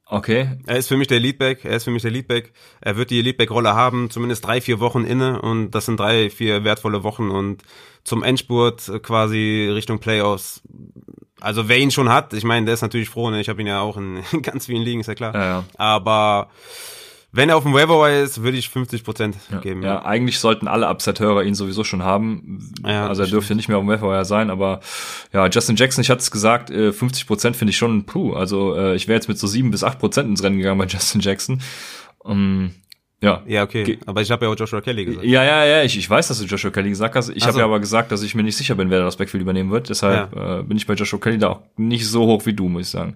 [0.08, 0.58] Okay.
[0.66, 2.54] Er ist für mich der Leadback, er ist für mich der Leadback.
[2.82, 6.64] Er wird die Leadback-Rolle haben, zumindest drei, vier Wochen inne und das sind drei, vier
[6.64, 7.62] wertvolle Wochen und
[8.04, 10.64] zum Endspurt quasi Richtung Playoffs
[11.40, 13.40] also wer ihn schon hat, ich meine, der ist natürlich froh, ne?
[13.40, 15.34] ich habe ihn ja auch in, in, ganz vielen Ligen, ist ja klar.
[15.34, 15.64] Ja, ja.
[15.78, 16.50] Aber
[17.32, 19.84] wenn er auf dem Waiver ist, würde ich 50 Prozent ja, geben.
[19.84, 22.74] Ja, eigentlich sollten alle Upset-Hörer ihn sowieso schon haben.
[22.84, 24.80] Ja, also er dürfte nicht mehr auf dem Waiver sein, aber
[25.34, 28.76] ja, Justin Jackson, ich hatte es gesagt, 50 äh, Prozent finde ich schon, puh, also
[28.76, 31.22] äh, ich wäre jetzt mit so sieben bis acht Prozent ins Rennen gegangen bei Justin
[31.22, 31.62] Jackson.
[32.20, 32.74] Um,
[33.22, 33.44] ja.
[33.48, 33.84] Ja, okay.
[33.84, 35.26] Ge aber ich habe ja auch Joshua Kelly gesagt.
[35.26, 37.30] Ja, ja, ja, ich, ich weiß, dass du Joshua Kelly gesagt hast.
[37.30, 37.48] Ich so.
[37.48, 39.90] habe ja aber gesagt, dass ich mir nicht sicher bin, wer das Backfield übernehmen wird.
[39.90, 40.60] Deshalb ja.
[40.60, 42.90] äh, bin ich bei Joshua Kelly da auch nicht so hoch wie du, muss ich
[42.90, 43.16] sagen.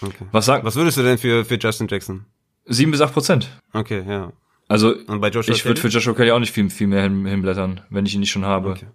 [0.00, 0.24] Okay.
[0.30, 2.24] Was, sag, Was würdest du denn für, für Justin Jackson?
[2.66, 3.50] Sieben bis acht Prozent.
[3.72, 4.32] Okay, ja.
[4.68, 7.26] Also Und bei Joshua ich würde für Joshua Kelly auch nicht viel, viel mehr hin,
[7.26, 8.70] hinblättern, wenn ich ihn nicht schon habe.
[8.70, 8.86] Okay.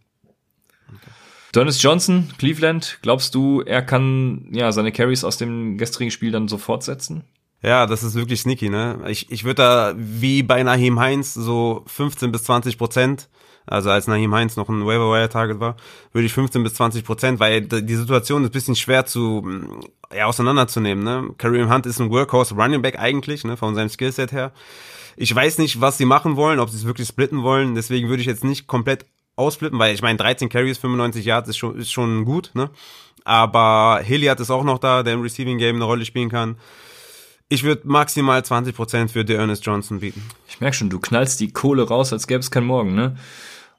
[0.88, 1.12] okay.
[1.54, 6.48] Dennis Johnson, Cleveland, glaubst du, er kann ja seine Carries aus dem gestrigen Spiel dann
[6.48, 7.26] so fortsetzen?
[7.62, 9.00] Ja, das ist wirklich sneaky, ne?
[9.08, 13.30] Ich, ich würde da wie bei Nahim Heinz so 15 bis 20 Prozent,
[13.66, 15.76] also als Nahim Heinz noch ein Waiver-Wire-Target war,
[16.12, 19.82] würde ich 15 bis 20 Prozent, weil die Situation ist bisschen schwer zu
[20.16, 21.30] ja, auseinanderzunehmen, ne?
[21.38, 24.52] Kareem Hunt ist ein Workhorse Running Back eigentlich, ne, von seinem Skillset her.
[25.18, 28.22] Ich weiß nicht, was sie machen wollen, ob sie es wirklich splitten wollen, deswegen würde
[28.22, 31.92] ich jetzt nicht komplett ausflippen, weil ich meine 13 Carries, 95 Yards ist schon, ist
[31.92, 32.70] schon gut, ne?
[33.24, 36.58] Aber Hilliard ist auch noch da, der im Receiving Game eine Rolle spielen kann.
[37.48, 40.24] Ich würde maximal 20% für der Ernest Johnson bieten.
[40.48, 43.16] Ich merke schon, du knallst die Kohle raus, als gäbe es keinen Morgen, ne?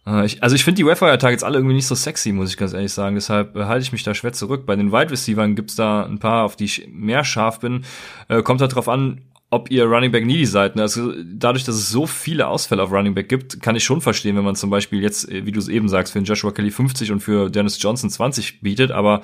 [0.07, 2.73] Äh, ich, also ich finde die Webfire-Targets alle irgendwie nicht so sexy, muss ich ganz
[2.73, 3.17] ehrlich sagen.
[3.17, 4.67] Deshalb äh, halte ich mich da schwer zurück.
[4.67, 7.85] Bei den Wide Receivers gibt's da ein paar, auf die ich mehr scharf bin.
[8.29, 10.77] Äh, kommt halt drauf an, ob ihr Running Back needy seid.
[10.77, 10.83] Ne?
[10.83, 14.37] Also dadurch, dass es so viele Ausfälle auf Running Back gibt, kann ich schon verstehen,
[14.37, 17.11] wenn man zum Beispiel jetzt, wie du es eben sagst, für den Joshua Kelly 50
[17.11, 18.93] und für Dennis Johnson 20 bietet.
[18.93, 19.23] Aber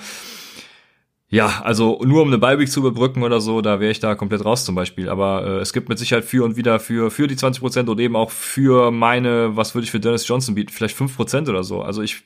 [1.33, 4.45] ja, also nur um eine Beiweek zu überbrücken oder so, da wäre ich da komplett
[4.45, 5.09] raus zum Beispiel.
[5.09, 7.99] Aber äh, es gibt mit Sicherheit für und wieder für, für die 20 Prozent und
[8.01, 11.81] eben auch für meine, was würde ich für Dennis Johnson bieten, vielleicht 5% oder so.
[11.81, 12.23] Also ich,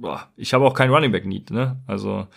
[0.00, 1.82] boah, ich habe auch keinen Running Back Need, ne?
[1.88, 2.28] Also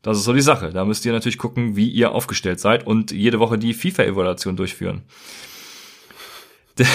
[0.00, 0.70] das ist so die Sache.
[0.70, 5.02] Da müsst ihr natürlich gucken, wie ihr aufgestellt seid und jede Woche die FIFA-Evaluation durchführen.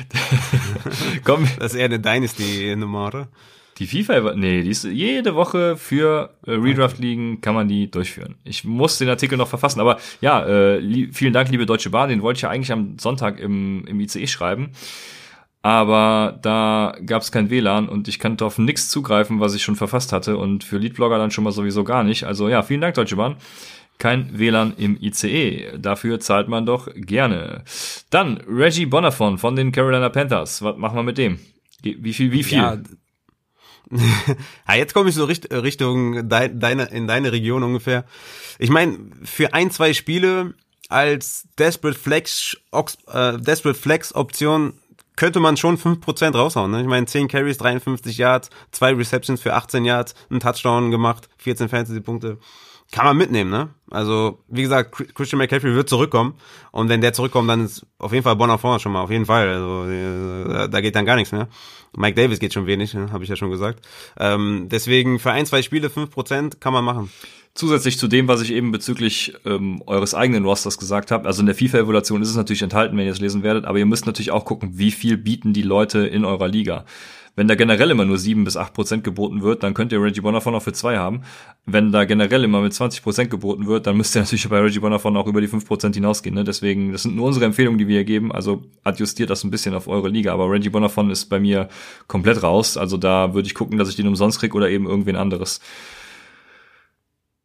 [1.24, 1.48] Komm.
[1.58, 3.28] Das ist eher eine Dynasty-Nummer, oder?
[3.78, 8.36] Die FIFA, nee, die ist jede Woche für äh, Redraft-Ligen kann man die durchführen.
[8.44, 12.22] Ich muss den Artikel noch verfassen, aber ja, äh, vielen Dank, liebe Deutsche Bahn, den
[12.22, 14.72] wollte ich ja eigentlich am Sonntag im, im ICE schreiben.
[15.62, 19.76] Aber da gab es kein WLAN und ich kannte auf nichts zugreifen, was ich schon
[19.76, 22.24] verfasst hatte und für Leadblogger dann schon mal sowieso gar nicht.
[22.24, 23.36] Also ja, vielen Dank, Deutsche Bahn.
[23.98, 25.78] Kein WLAN im ICE.
[25.78, 27.62] Dafür zahlt man doch gerne.
[28.10, 30.62] Dann Reggie Bonafon von den Carolina Panthers.
[30.62, 31.38] Was machen wir mit dem?
[31.82, 32.58] Wie viel, wie viel?
[32.58, 32.78] Ja,
[33.90, 38.04] ja, jetzt komme ich so Richtung deine, in deine Region ungefähr.
[38.58, 40.54] Ich meine, für ein, zwei Spiele
[40.88, 44.74] als Desperate Flex, äh, Desperate Flex Option
[45.16, 46.70] könnte man schon 5% raushauen.
[46.70, 46.80] Ne?
[46.80, 51.68] Ich meine, 10 Carries, 53 Yards, zwei Receptions für 18 Yards, ein Touchdown gemacht, 14
[51.68, 52.38] Fantasy-Punkte.
[52.90, 53.70] kann man mitnehmen, ne?
[53.90, 56.34] Also, wie gesagt, Christian McCaffrey wird zurückkommen
[56.72, 59.48] und wenn der zurückkommt, dann ist auf jeden Fall Bonafont schon mal, auf jeden Fall.
[59.48, 61.48] Also, äh, da geht dann gar nichts mehr.
[61.96, 63.12] Mike Davis geht schon wenig, ne?
[63.12, 63.84] habe ich ja schon gesagt.
[64.18, 67.10] Ähm, deswegen für ein, zwei Spiele fünf Prozent kann man machen.
[67.54, 71.46] Zusätzlich zu dem, was ich eben bezüglich ähm, eures eigenen Rosters gesagt habe, also in
[71.46, 74.30] der FIFA-Evaluation ist es natürlich enthalten, wenn ihr es lesen werdet, aber ihr müsst natürlich
[74.30, 76.86] auch gucken, wie viel bieten die Leute in eurer Liga.
[77.34, 80.20] Wenn da generell immer nur sieben bis acht Prozent geboten wird, dann könnt ihr Reggie
[80.20, 81.22] Bonafon auch für zwei haben.
[81.64, 84.80] Wenn da generell immer mit 20 Prozent geboten wird, dann müsst ihr natürlich bei Reggie
[84.80, 86.34] Bonafon auch über die fünf Prozent hinausgehen.
[86.34, 86.44] Ne?
[86.44, 88.32] Deswegen, das sind nur unsere Empfehlungen, die wir hier geben.
[88.32, 90.34] Also adjustiert das ein bisschen auf eure Liga.
[90.34, 91.68] Aber Reggie Bonafon ist bei mir
[92.06, 92.76] komplett raus.
[92.76, 95.60] Also da würde ich gucken, dass ich den umsonst krieg oder eben irgendwen anderes.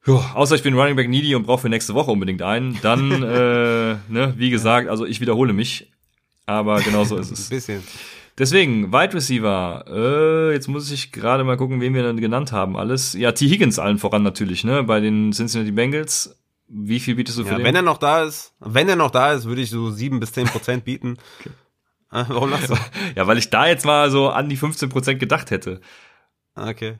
[0.05, 2.77] Jo, außer ich bin Running Back needy und brauche für nächste Woche unbedingt einen.
[2.81, 5.91] Dann, äh, ne, wie gesagt, also ich wiederhole mich.
[6.45, 7.47] Aber genau so ist es.
[7.47, 7.83] Ein bisschen.
[8.37, 12.77] Deswegen, Wide Receiver, äh, jetzt muss ich gerade mal gucken, wen wir dann genannt haben.
[12.77, 13.13] Alles.
[13.13, 13.47] Ja, T.
[13.47, 14.83] Higgins allen voran natürlich, ne?
[14.83, 16.39] Bei den Cincinnati Bengals.
[16.67, 17.65] Wie viel bietest du für ja, den?
[17.65, 20.33] Wenn er noch da ist, wenn er noch da ist, würde ich so sieben bis
[20.33, 21.17] zehn Prozent bieten.
[21.39, 21.49] okay.
[22.11, 22.75] Äh, warum lachst du?
[23.15, 25.81] Ja, weil ich da jetzt mal so an die 15 Prozent gedacht hätte.
[26.55, 26.95] Okay.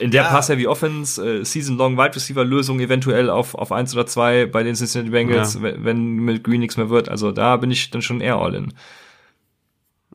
[0.00, 0.28] In der ja.
[0.28, 5.10] Pass-Heavy Offense, äh, Season-Long Wide Receiver-Lösung eventuell auf, auf eins oder zwei bei den Cincinnati
[5.10, 5.62] Bengals, ja.
[5.62, 7.08] wenn, wenn mit Green nichts mehr wird.
[7.08, 8.74] Also da bin ich dann schon eher all in.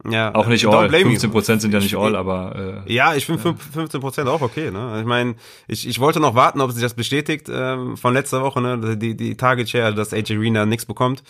[0.09, 0.89] Ja, auch nicht all.
[0.89, 3.55] 15 Prozent sind ja nicht all, aber äh, ja, ich finde ja.
[3.73, 4.69] 15 Prozent auch okay.
[4.69, 4.99] Ne?
[4.99, 5.35] Ich meine,
[5.67, 8.97] ich, ich wollte noch warten, ob sich das bestätigt ähm, von letzter Woche, ne?
[8.97, 11.23] die die Target Share, dass AJ Rena nichts bekommt.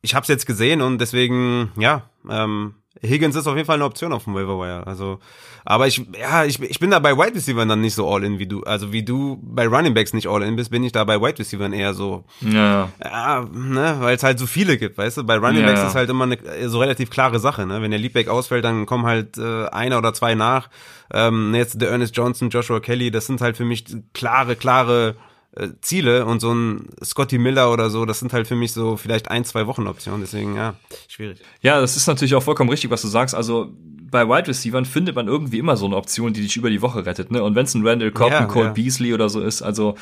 [0.00, 3.84] Ich habe es jetzt gesehen und deswegen ja, ähm, Higgins ist auf jeden Fall eine
[3.84, 4.86] Option auf dem Waiver Wire.
[4.86, 5.18] Also,
[5.64, 8.38] aber ich, ja, ich, ich bin da bei Wide Receiver dann nicht so all in
[8.38, 8.62] wie du.
[8.62, 11.38] Also wie du bei Running Backs nicht all in bist, bin ich da bei Wide
[11.38, 12.24] Receiver eher so.
[12.40, 12.88] Ja.
[13.02, 15.24] Ja, ne, weil es halt so viele gibt, weißt du.
[15.24, 15.88] Bei Running Backs ja.
[15.88, 16.38] ist halt immer eine
[16.68, 17.66] so relativ klare Sache.
[17.66, 20.68] Ne, wenn der Leadback ausfällt, dann kommen halt äh, einer oder zwei nach.
[21.12, 25.16] Ähm, jetzt der Ernest Johnson, Joshua Kelly, das sind halt für mich klare, klare
[25.58, 28.96] äh, Ziele und so ein Scotty Miller oder so, das sind halt für mich so
[28.96, 30.74] vielleicht ein, zwei Wochen Optionen, deswegen ja,
[31.08, 31.38] schwierig.
[31.62, 33.34] Ja, das ist natürlich auch vollkommen richtig, was du sagst.
[33.34, 33.72] Also
[34.10, 37.04] bei Wide Receivern findet man irgendwie immer so eine Option, die dich über die Woche
[37.04, 37.42] rettet, ne?
[37.42, 38.72] Und wenn es ein Randall Cobb, ja, ein Cole ja.
[38.72, 39.96] Beasley oder so ist, also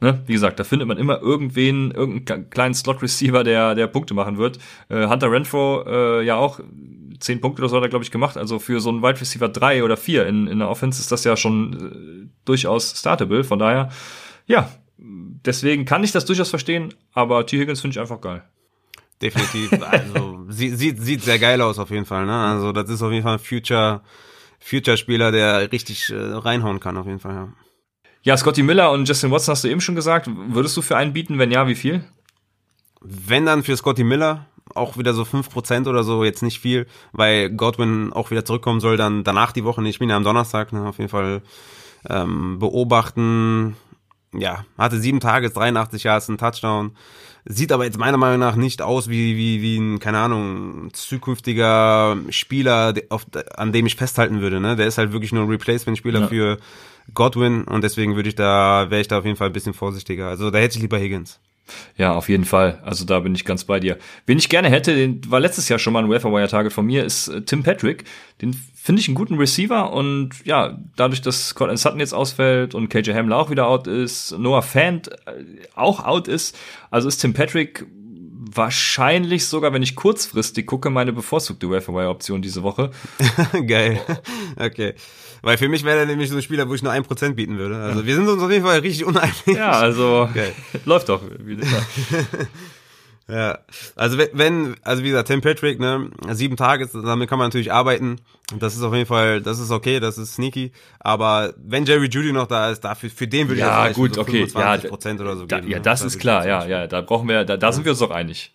[0.00, 4.36] Ne, wie gesagt, da findet man immer irgendwen, irgendeinen kleinen Slot-Receiver, der, der Punkte machen
[4.36, 4.58] wird.
[4.88, 6.60] Äh, Hunter Renfro äh, ja auch
[7.20, 8.36] zehn Punkte oder so hat er, glaube ich, gemacht.
[8.36, 11.24] Also für so einen Wide Receiver drei oder vier in, in der Offense ist das
[11.24, 13.44] ja schon äh, durchaus startable.
[13.44, 13.88] Von daher,
[14.46, 17.58] ja, deswegen kann ich das durchaus verstehen, aber T.
[17.58, 18.42] Higgins finde ich einfach geil.
[19.20, 19.70] Definitiv.
[19.80, 22.26] Also sieht, sieht, sieht sehr geil aus auf jeden Fall.
[22.26, 22.36] Ne?
[22.36, 24.02] Also das ist auf jeden Fall ein Future,
[24.60, 27.34] Future-Spieler, der richtig äh, reinhauen kann auf jeden Fall.
[27.34, 27.48] Ja.
[28.22, 30.28] ja, Scotty Miller und Justin Watson hast du eben schon gesagt.
[30.48, 31.38] Würdest du für einen bieten?
[31.38, 32.04] Wenn ja, wie viel?
[33.00, 37.50] Wenn dann für Scotty Miller, auch wieder so 5% oder so, jetzt nicht viel, weil
[37.50, 40.72] Godwin auch wieder zurückkommen soll, dann danach die Woche nicht, ich bin ja am Donnerstag,
[40.72, 41.42] ne, auf jeden Fall
[42.08, 43.76] ähm, beobachten,
[44.38, 46.92] ja, hatte sieben Tage, 83 Yards, ein Touchdown.
[47.46, 52.16] Sieht aber jetzt meiner Meinung nach nicht aus wie, wie, wie ein, keine Ahnung, zukünftiger
[52.30, 53.26] Spieler, auf,
[53.56, 54.60] an dem ich festhalten würde.
[54.60, 54.76] Ne?
[54.76, 56.26] Der ist halt wirklich nur ein Replacement-Spieler ja.
[56.28, 56.58] für
[57.12, 60.28] Godwin und deswegen würde ich da, wäre ich da auf jeden Fall ein bisschen vorsichtiger.
[60.28, 61.38] Also da hätte ich lieber Higgins.
[61.96, 62.80] Ja, auf jeden Fall.
[62.84, 63.98] Also da bin ich ganz bei dir.
[64.26, 67.04] Wen ich gerne hätte, den war letztes Jahr schon mal ein Wire Target von mir,
[67.04, 68.04] ist äh, Tim Patrick.
[68.42, 72.88] Den finde ich einen guten Receiver und ja, dadurch, dass Colin Sutton jetzt ausfällt und
[72.88, 75.44] KJ Hamler auch wieder out ist, Noah Fant äh,
[75.74, 76.56] auch out ist,
[76.90, 77.86] also ist Tim Patrick
[78.56, 82.90] wahrscheinlich sogar, wenn ich kurzfristig gucke, meine bevorzugte Wire Option diese Woche.
[83.66, 84.00] Geil.
[84.56, 84.94] Okay.
[85.44, 87.58] Weil für mich wäre er nämlich so ein Spieler, wo ich nur ein Prozent bieten
[87.58, 87.76] würde.
[87.76, 88.06] Also ja.
[88.06, 89.34] wir sind uns auf jeden Fall richtig uneinig.
[89.46, 90.28] Ja, also
[90.86, 91.20] läuft doch.
[93.28, 93.58] ja,
[93.94, 98.20] also wenn, also wie gesagt, Tim Patrick, ne, sieben Tage, damit kann man natürlich arbeiten.
[98.58, 100.72] Das ist auf jeden Fall, das ist okay, das ist sneaky.
[100.98, 104.14] Aber wenn Jerry Judy noch da ist, dafür, für den würde ich ja, jetzt gut,
[104.14, 105.70] so okay, 25 Prozent oder so da, geben.
[105.70, 106.06] Ja, das ne?
[106.06, 108.54] ist klar, ja, ja, da brauchen wir, da, da sind wir uns doch einig.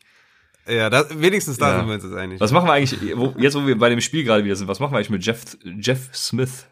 [0.68, 1.78] Ja, das, wenigstens da ja.
[1.78, 2.40] sind wir uns jetzt einig.
[2.40, 4.80] Was machen wir eigentlich, wo, jetzt wo wir bei dem Spiel gerade wieder sind, was
[4.80, 5.44] machen wir eigentlich mit Jeff,
[5.80, 6.66] Jeff Smith?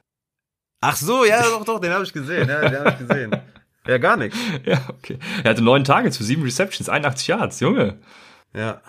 [0.82, 2.47] Ach so, ja, doch, doch, den habe ich gesehen.
[2.47, 3.36] Ja, den habe ich gesehen.
[3.88, 4.38] Ja, gar nichts.
[4.65, 5.17] Ja, okay.
[5.43, 7.97] Er hatte neun Targets für sieben Receptions, 81 Yards, Junge.
[8.53, 8.82] Ja.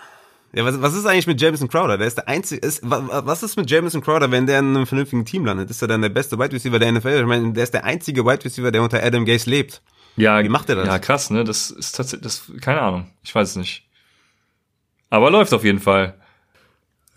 [0.51, 1.97] Ja, was, was ist eigentlich mit Jameson Crowder?
[1.97, 5.23] Der ist der einzige, ist, was ist mit Jameson Crowder, wenn der in einem vernünftigen
[5.23, 5.69] Team landet?
[5.69, 7.19] Ist er dann der beste Wide Receiver der NFL?
[7.19, 9.81] Ich meine, der ist der einzige Wide Receiver, der unter Adam Gase lebt.
[10.15, 10.43] Ja.
[10.43, 10.87] Wie macht er das?
[10.87, 11.43] Ja, krass, ne?
[11.43, 13.11] Das ist tatsächlich, das, keine Ahnung.
[13.23, 13.87] Ich weiß es nicht.
[15.11, 16.18] Aber läuft auf jeden Fall.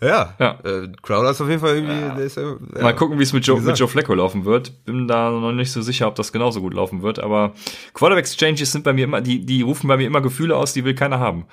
[0.03, 0.59] Ja, ja.
[0.63, 1.93] Äh, Crowder ist auf jeden Fall irgendwie.
[1.93, 2.15] Ja.
[2.15, 4.83] Ist, ja, Mal gucken, wie es mit Joe, mit Joe Flacco laufen wird.
[4.85, 7.19] Bin da noch nicht so sicher, ob das genauso gut laufen wird.
[7.19, 7.53] Aber
[7.93, 10.83] Quarterback Exchanges sind bei mir immer, die, die rufen bei mir immer Gefühle aus, die
[10.83, 11.45] will keiner haben.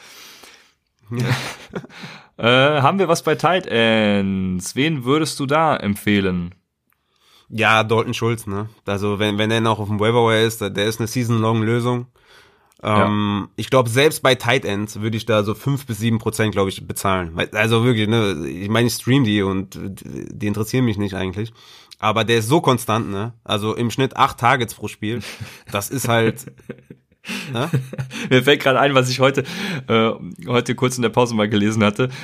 [2.37, 4.75] äh, haben wir was bei Tight Ends?
[4.75, 6.55] Wen würdest du da empfehlen?
[7.49, 8.69] Ja, Dalton Schulz, ne?
[8.87, 12.07] Also wenn, wenn er noch auf dem Waiver ist, der ist eine Season-Long-Lösung.
[12.83, 16.53] Ähm, Ich glaube, selbst bei Tight Ends würde ich da so fünf bis sieben Prozent,
[16.53, 17.39] glaube ich, bezahlen.
[17.53, 18.47] Also wirklich, ne?
[18.47, 21.53] Ich meine, ich stream die und die interessieren mich nicht eigentlich.
[21.99, 23.35] Aber der ist so konstant, ne?
[23.45, 25.21] Also im Schnitt acht Targets pro Spiel.
[25.71, 26.47] Das ist halt.
[27.53, 27.71] ne?
[28.31, 29.45] Mir fällt gerade ein, was ich heute,
[29.87, 30.13] äh,
[30.47, 32.09] heute kurz in der Pause mal gelesen hatte.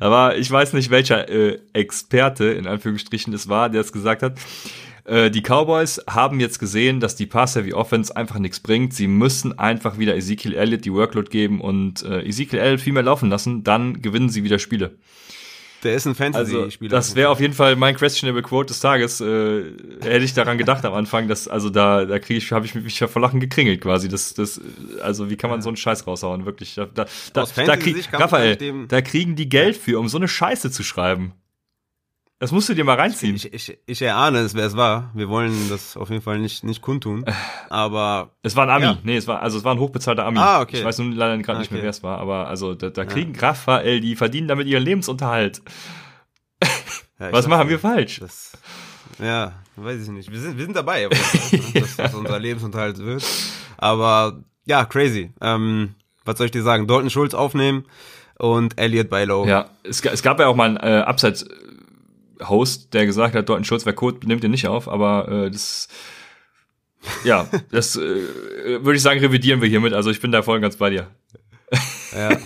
[0.00, 4.38] Aber ich weiß nicht, welcher äh, Experte in Anführungsstrichen es war, der es gesagt hat.
[5.08, 8.92] Äh, die Cowboys haben jetzt gesehen, dass die Pass-Heavy Offense einfach nichts bringt.
[8.92, 13.02] Sie müssen einfach wieder Ezekiel Elliott die Workload geben und äh, Ezekiel Elliott viel mehr
[13.02, 13.64] laufen lassen.
[13.64, 14.98] Dann gewinnen sie wieder Spiele.
[15.84, 16.96] Der ist ein Fantasy-Spieler.
[16.96, 19.20] Also, das wäre auf jeden Fall mein questionable Quote des Tages.
[19.20, 19.62] Äh,
[20.02, 22.98] hätte ich daran gedacht am Anfang, dass also da da kriege ich habe ich mich
[22.98, 24.08] ja vor Lachen gekringelt quasi.
[24.08, 24.60] Das das
[25.02, 26.74] also wie kann man so einen Scheiß raushauen wirklich?
[26.74, 30.72] Da da da, da krieg, Raphael, da kriegen die Geld für, um so eine Scheiße
[30.72, 31.32] zu schreiben.
[32.40, 33.34] Das musst du dir mal reinziehen.
[33.34, 35.10] Ich, ich, ich erahne es, wer es war.
[35.12, 37.24] Wir wollen das auf jeden Fall nicht, nicht kundtun.
[37.68, 38.36] Aber.
[38.42, 38.84] Es war ein Ami.
[38.84, 38.98] Ja.
[39.02, 40.38] Nee, es war, also es war ein hochbezahlter Ami.
[40.38, 40.78] Ah, okay.
[40.78, 41.58] Ich weiß nun leider gerade okay.
[41.58, 42.18] nicht mehr, wer es war.
[42.18, 43.40] Aber also da, da kriegen ja.
[43.40, 45.62] Raphael, die verdienen damit ihren Lebensunterhalt.
[47.18, 48.20] Ja, Was machen wir falsch?
[48.20, 48.56] Das,
[49.18, 50.30] ja, weiß ich nicht.
[50.30, 51.16] Wir sind, wir sind dabei, aber,
[51.74, 53.24] dass das unser Lebensunterhalt wird.
[53.76, 55.32] Aber ja, crazy.
[55.40, 56.86] Ähm, was soll ich dir sagen?
[56.86, 57.86] Dalton Schulz aufnehmen
[58.38, 59.46] und Elliot Bailo.
[59.46, 61.44] Ja, es, es gab ja auch mal ein äh, Abseits
[62.42, 65.88] Host, der gesagt hat, Dalton Schulz wäre Code, nimmt ihr nicht auf, aber äh, das
[67.24, 69.92] ja, das äh, würde ich sagen, revidieren wir hiermit.
[69.92, 71.08] Also ich bin da voll ganz bei dir.
[72.12, 72.38] Ja.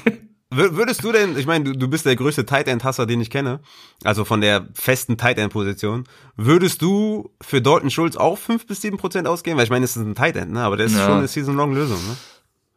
[0.55, 3.31] Würdest du denn, ich meine, du, du bist der größte Tight End Hasser, den ich
[3.31, 3.61] kenne,
[4.05, 6.05] also von der festen Tight End Position.
[6.37, 9.57] Würdest du für Dalton Schulz auch fünf bis sieben Prozent ausgehen?
[9.57, 10.61] Weil ich meine, es ist ein Tight End, ne?
[10.61, 11.07] aber der ist ja.
[11.07, 12.17] schon eine Season Long Lösung, ne?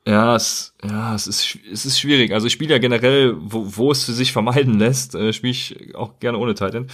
[0.07, 2.31] Ja, es, ja, es ist, es ist schwierig.
[2.31, 5.95] Also ich spiele ja generell, wo, wo es für sich vermeiden lässt, äh, spiele ich
[5.95, 6.87] auch gerne ohne Titan.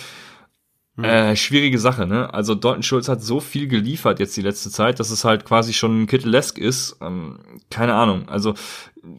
[0.96, 1.04] Hm.
[1.04, 2.34] Äh, schwierige Sache, ne?
[2.34, 5.74] Also Dalton Schulz hat so viel geliefert jetzt die letzte Zeit, dass es halt quasi
[5.74, 6.98] schon Kittlesk ist.
[7.02, 7.40] Ähm,
[7.70, 8.30] keine Ahnung.
[8.30, 8.54] Also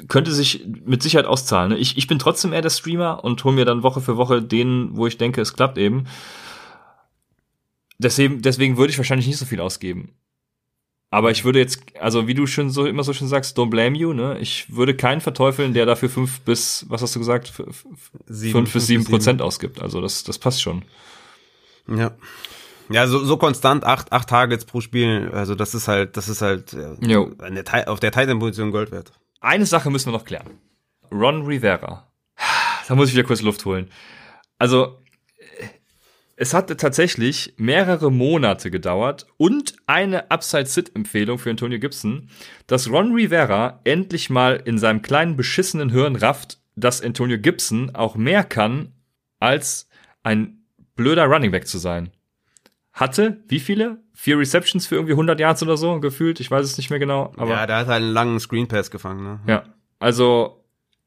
[0.09, 1.72] könnte sich mit Sicherheit auszahlen.
[1.72, 1.78] Ne?
[1.78, 4.97] Ich, ich bin trotzdem eher der Streamer und hole mir dann Woche für Woche den,
[4.97, 6.05] wo ich denke, es klappt eben.
[7.99, 10.14] Deswegen, deswegen würde ich wahrscheinlich nicht so viel ausgeben.
[11.12, 13.98] Aber ich würde jetzt, also wie du schon so immer so schön sagst, don't blame
[13.98, 14.38] you, ne?
[14.38, 17.52] Ich würde keinen verteufeln, der dafür fünf bis, was hast du gesagt,
[18.24, 19.82] sieben, fünf bis sieben Prozent ausgibt.
[19.82, 20.86] Also das, das passt schon.
[21.86, 22.12] Ja.
[22.88, 26.40] Ja, so, so konstant acht, acht Targets pro Spiel, also das ist halt, das ist
[26.40, 29.12] halt ja, eine, auf der Titan-Position Gold wert.
[29.42, 30.48] Eine Sache müssen wir noch klären.
[31.10, 32.10] Ron Rivera.
[32.88, 33.90] Da muss ich wieder kurz Luft holen.
[34.58, 35.01] Also,
[36.37, 42.28] es hatte tatsächlich mehrere Monate gedauert und eine Upside-Sit-Empfehlung für Antonio Gibson,
[42.66, 48.16] dass Ron Rivera endlich mal in seinem kleinen beschissenen Hirn rafft, dass Antonio Gibson auch
[48.16, 48.93] mehr kann,
[49.41, 49.89] als
[50.22, 50.64] ein
[50.97, 52.11] blöder Running Back zu sein.
[52.93, 53.99] Hatte wie viele?
[54.14, 57.33] Vier Receptions für irgendwie 100 Yards oder so gefühlt, ich weiß es nicht mehr genau.
[57.37, 59.24] Aber ja, da hat er einen langen Screen Pass gefangen.
[59.24, 59.41] Ne?
[59.47, 59.64] Ja,
[59.99, 60.61] also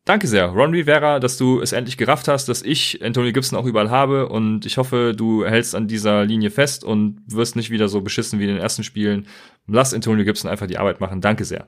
[0.06, 3.66] Danke sehr, Ron Rivera, dass du es endlich gerafft hast, dass ich Antonio Gibson auch
[3.66, 7.88] überall habe und ich hoffe, du hältst an dieser Linie fest und wirst nicht wieder
[7.88, 9.26] so beschissen wie in den ersten Spielen.
[9.66, 11.22] Lass Antonio Gibson einfach die Arbeit machen.
[11.22, 11.66] Danke sehr.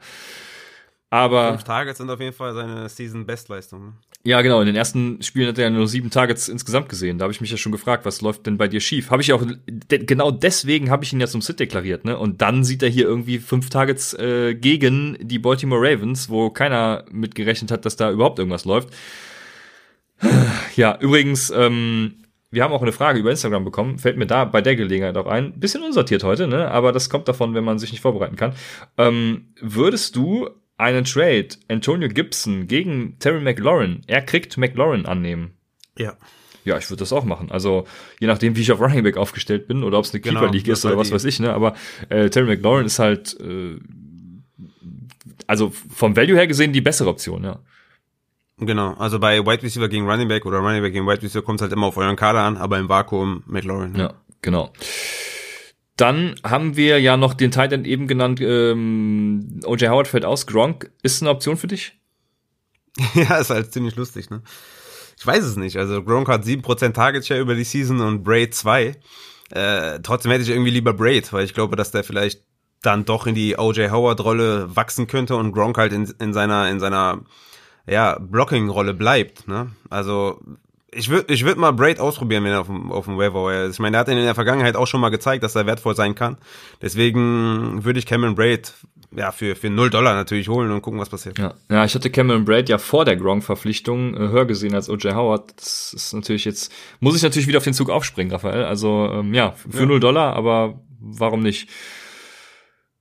[1.09, 1.51] Aber.
[1.51, 3.85] Fünf Targets sind auf jeden Fall seine Season-Bestleistung.
[3.85, 3.93] Ne?
[4.23, 4.59] Ja, genau.
[4.59, 7.17] In den ersten Spielen hat er ja nur sieben Targets insgesamt gesehen.
[7.17, 9.09] Da habe ich mich ja schon gefragt, was läuft denn bei dir schief?
[9.09, 12.17] Habe ich auch, de genau deswegen habe ich ihn ja zum Sit deklariert, ne?
[12.17, 17.05] Und dann sieht er hier irgendwie fünf Targets äh, gegen die Baltimore Ravens, wo keiner
[17.09, 18.89] mitgerechnet hat, dass da überhaupt irgendwas läuft.
[20.75, 24.61] Ja, übrigens, ähm, wir haben auch eine Frage über Instagram bekommen, fällt mir da bei
[24.61, 25.59] der Gelegenheit auch ein.
[25.59, 26.69] Bisschen unsortiert heute, ne?
[26.69, 28.53] Aber das kommt davon, wenn man sich nicht vorbereiten kann.
[28.97, 35.51] Ähm, würdest du einen Trade Antonio Gibson gegen Terry McLaurin, er kriegt McLaurin annehmen.
[35.97, 36.15] Ja.
[36.63, 37.49] Ja, ich würde das auch machen.
[37.49, 37.87] Also
[38.19, 40.51] je nachdem, wie ich auf Running Back aufgestellt bin oder ob es eine genau, Keeper
[40.51, 41.53] League ist oder was weiß ich, ne?
[41.53, 41.75] Aber
[42.09, 43.79] äh, Terry McLaurin ist halt äh,
[45.47, 47.59] also vom Value her gesehen die bessere Option, ja.
[48.59, 51.59] Genau, also bei Wide Receiver gegen Running Back oder Running Back gegen Wide Receiver kommt
[51.59, 53.95] es halt immer auf euren Kader an, aber im Vakuum McLaurin.
[53.95, 54.73] Ja, ja genau.
[55.97, 60.45] Dann haben wir ja noch den Titan eben genannt, ähm, OJ Howard fällt aus.
[60.45, 61.99] Gronk ist eine Option für dich?
[63.15, 64.41] ja, ist halt ziemlich lustig, ne?
[65.19, 65.77] Ich weiß es nicht.
[65.77, 68.95] Also Gronk hat 7% Target Share über die Season und Braid 2.
[69.49, 72.43] Äh, trotzdem hätte ich irgendwie lieber Braid, weil ich glaube, dass der vielleicht
[72.83, 76.69] dann doch in die OJ Howard Rolle wachsen könnte und Gronk halt in, in seiner
[76.69, 77.21] in seiner
[77.87, 79.71] ja Blocking Rolle bleibt, ne?
[79.89, 80.39] Also
[80.97, 83.75] ich würde ich würd mal Braid ausprobieren, wenn er auf dem, auf dem Waiver ist.
[83.75, 86.15] Ich meine, er hat in der Vergangenheit auch schon mal gezeigt, dass er wertvoll sein
[86.15, 86.37] kann.
[86.81, 88.73] Deswegen würde ich Cameron Braid
[89.15, 91.37] ja, für, für 0 Dollar natürlich holen und gucken, was passiert.
[91.37, 95.15] Ja, ja ich hatte Cameron Braid ja vor der Gronk-Verpflichtung äh, höher gesehen als O.J.
[95.15, 95.53] Howard.
[95.55, 98.65] Das ist natürlich jetzt, muss ich natürlich wieder auf den Zug aufspringen, Raphael.
[98.65, 99.85] Also, ähm, ja, für ja.
[99.85, 101.69] 0 Dollar, aber warum nicht?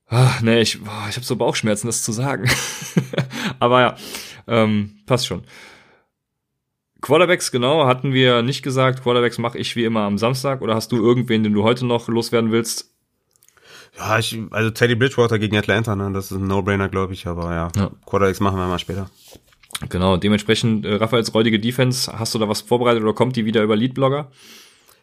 [0.08, 2.48] Ach, nee, ich, ich habe so Bauchschmerzen, das zu sagen.
[3.58, 3.96] aber ja,
[4.46, 5.42] ähm, passt schon.
[7.00, 9.02] Quarterbacks, genau, hatten wir nicht gesagt.
[9.02, 10.62] Quarterbacks mache ich wie immer am Samstag.
[10.62, 12.92] Oder hast du irgendwen, den du heute noch loswerden willst?
[13.98, 17.54] Ja, ich, also Teddy Bridgewater gegen Atlanta, ne, das ist ein No-Brainer, glaube ich, aber
[17.54, 17.90] ja, ja.
[18.04, 19.10] Quarterbacks machen wir mal später.
[19.88, 23.62] Genau, dementsprechend äh, Raphaels räudige Defense, hast du da was vorbereitet oder kommt die wieder
[23.62, 24.30] über Leadblogger?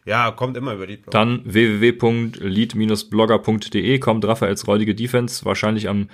[0.05, 1.17] Ja, kommt immer über Leadblogger.
[1.17, 6.09] Dann www.lead-blogger.de kommt Raphaels räudige Defense, wahrscheinlich am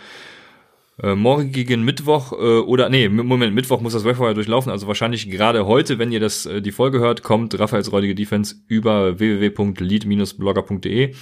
[1.01, 5.65] äh, morgigen Mittwoch äh, oder nee, Moment, Mittwoch muss das Webfire durchlaufen, also wahrscheinlich gerade
[5.65, 11.15] heute, wenn ihr das äh, die Folge hört, kommt Raphaels räudige Defense über www.lead-blogger.de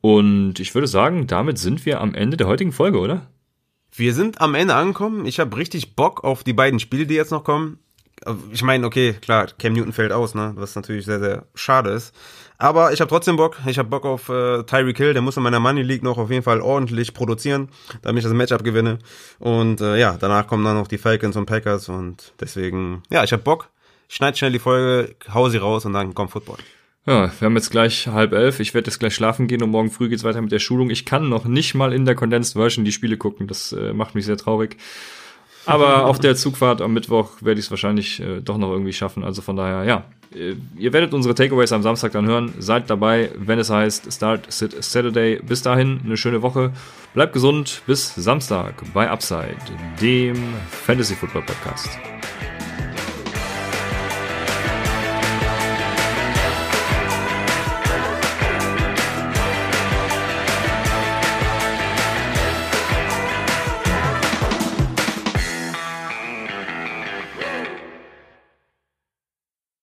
[0.00, 3.26] und ich würde sagen, damit sind wir am Ende der heutigen Folge, oder?
[3.90, 5.24] Wir sind am Ende angekommen.
[5.26, 7.78] Ich habe richtig Bock auf die beiden Spiele, die jetzt noch kommen.
[8.52, 10.52] Ich meine, okay, klar, Cam Newton fällt aus, ne?
[10.56, 12.14] Was natürlich sehr, sehr schade ist.
[12.58, 13.56] Aber ich habe trotzdem Bock.
[13.66, 15.12] Ich habe Bock auf äh, Tyreek Hill.
[15.12, 17.68] Der muss in meiner Money League noch auf jeden Fall ordentlich produzieren,
[18.02, 18.98] damit ich das Matchup gewinne.
[19.38, 21.88] Und äh, ja, danach kommen dann noch die Falcons und Packers.
[21.88, 23.68] Und deswegen, ja, ich habe Bock.
[24.08, 26.58] Schneid schnell die Folge, hau sie raus und dann kommt Football.
[27.06, 28.58] Ja, wir haben jetzt gleich halb elf.
[28.58, 30.90] Ich werde jetzt gleich schlafen gehen und morgen früh geht's weiter mit der Schulung.
[30.90, 33.46] Ich kann noch nicht mal in der Condensed Version die Spiele gucken.
[33.46, 34.76] Das äh, macht mich sehr traurig.
[35.66, 39.24] Aber auf der Zugfahrt am Mittwoch werde ich es wahrscheinlich äh, doch noch irgendwie schaffen.
[39.24, 40.04] Also von daher, ja.
[40.34, 42.52] Äh, ihr werdet unsere Takeaways am Samstag dann hören.
[42.58, 45.40] Seid dabei, wenn es heißt Start Sit Saturday.
[45.42, 46.72] Bis dahin eine schöne Woche.
[47.14, 47.82] Bleibt gesund.
[47.86, 49.56] Bis Samstag bei Upside,
[50.00, 50.36] dem
[50.68, 51.88] Fantasy Football Podcast.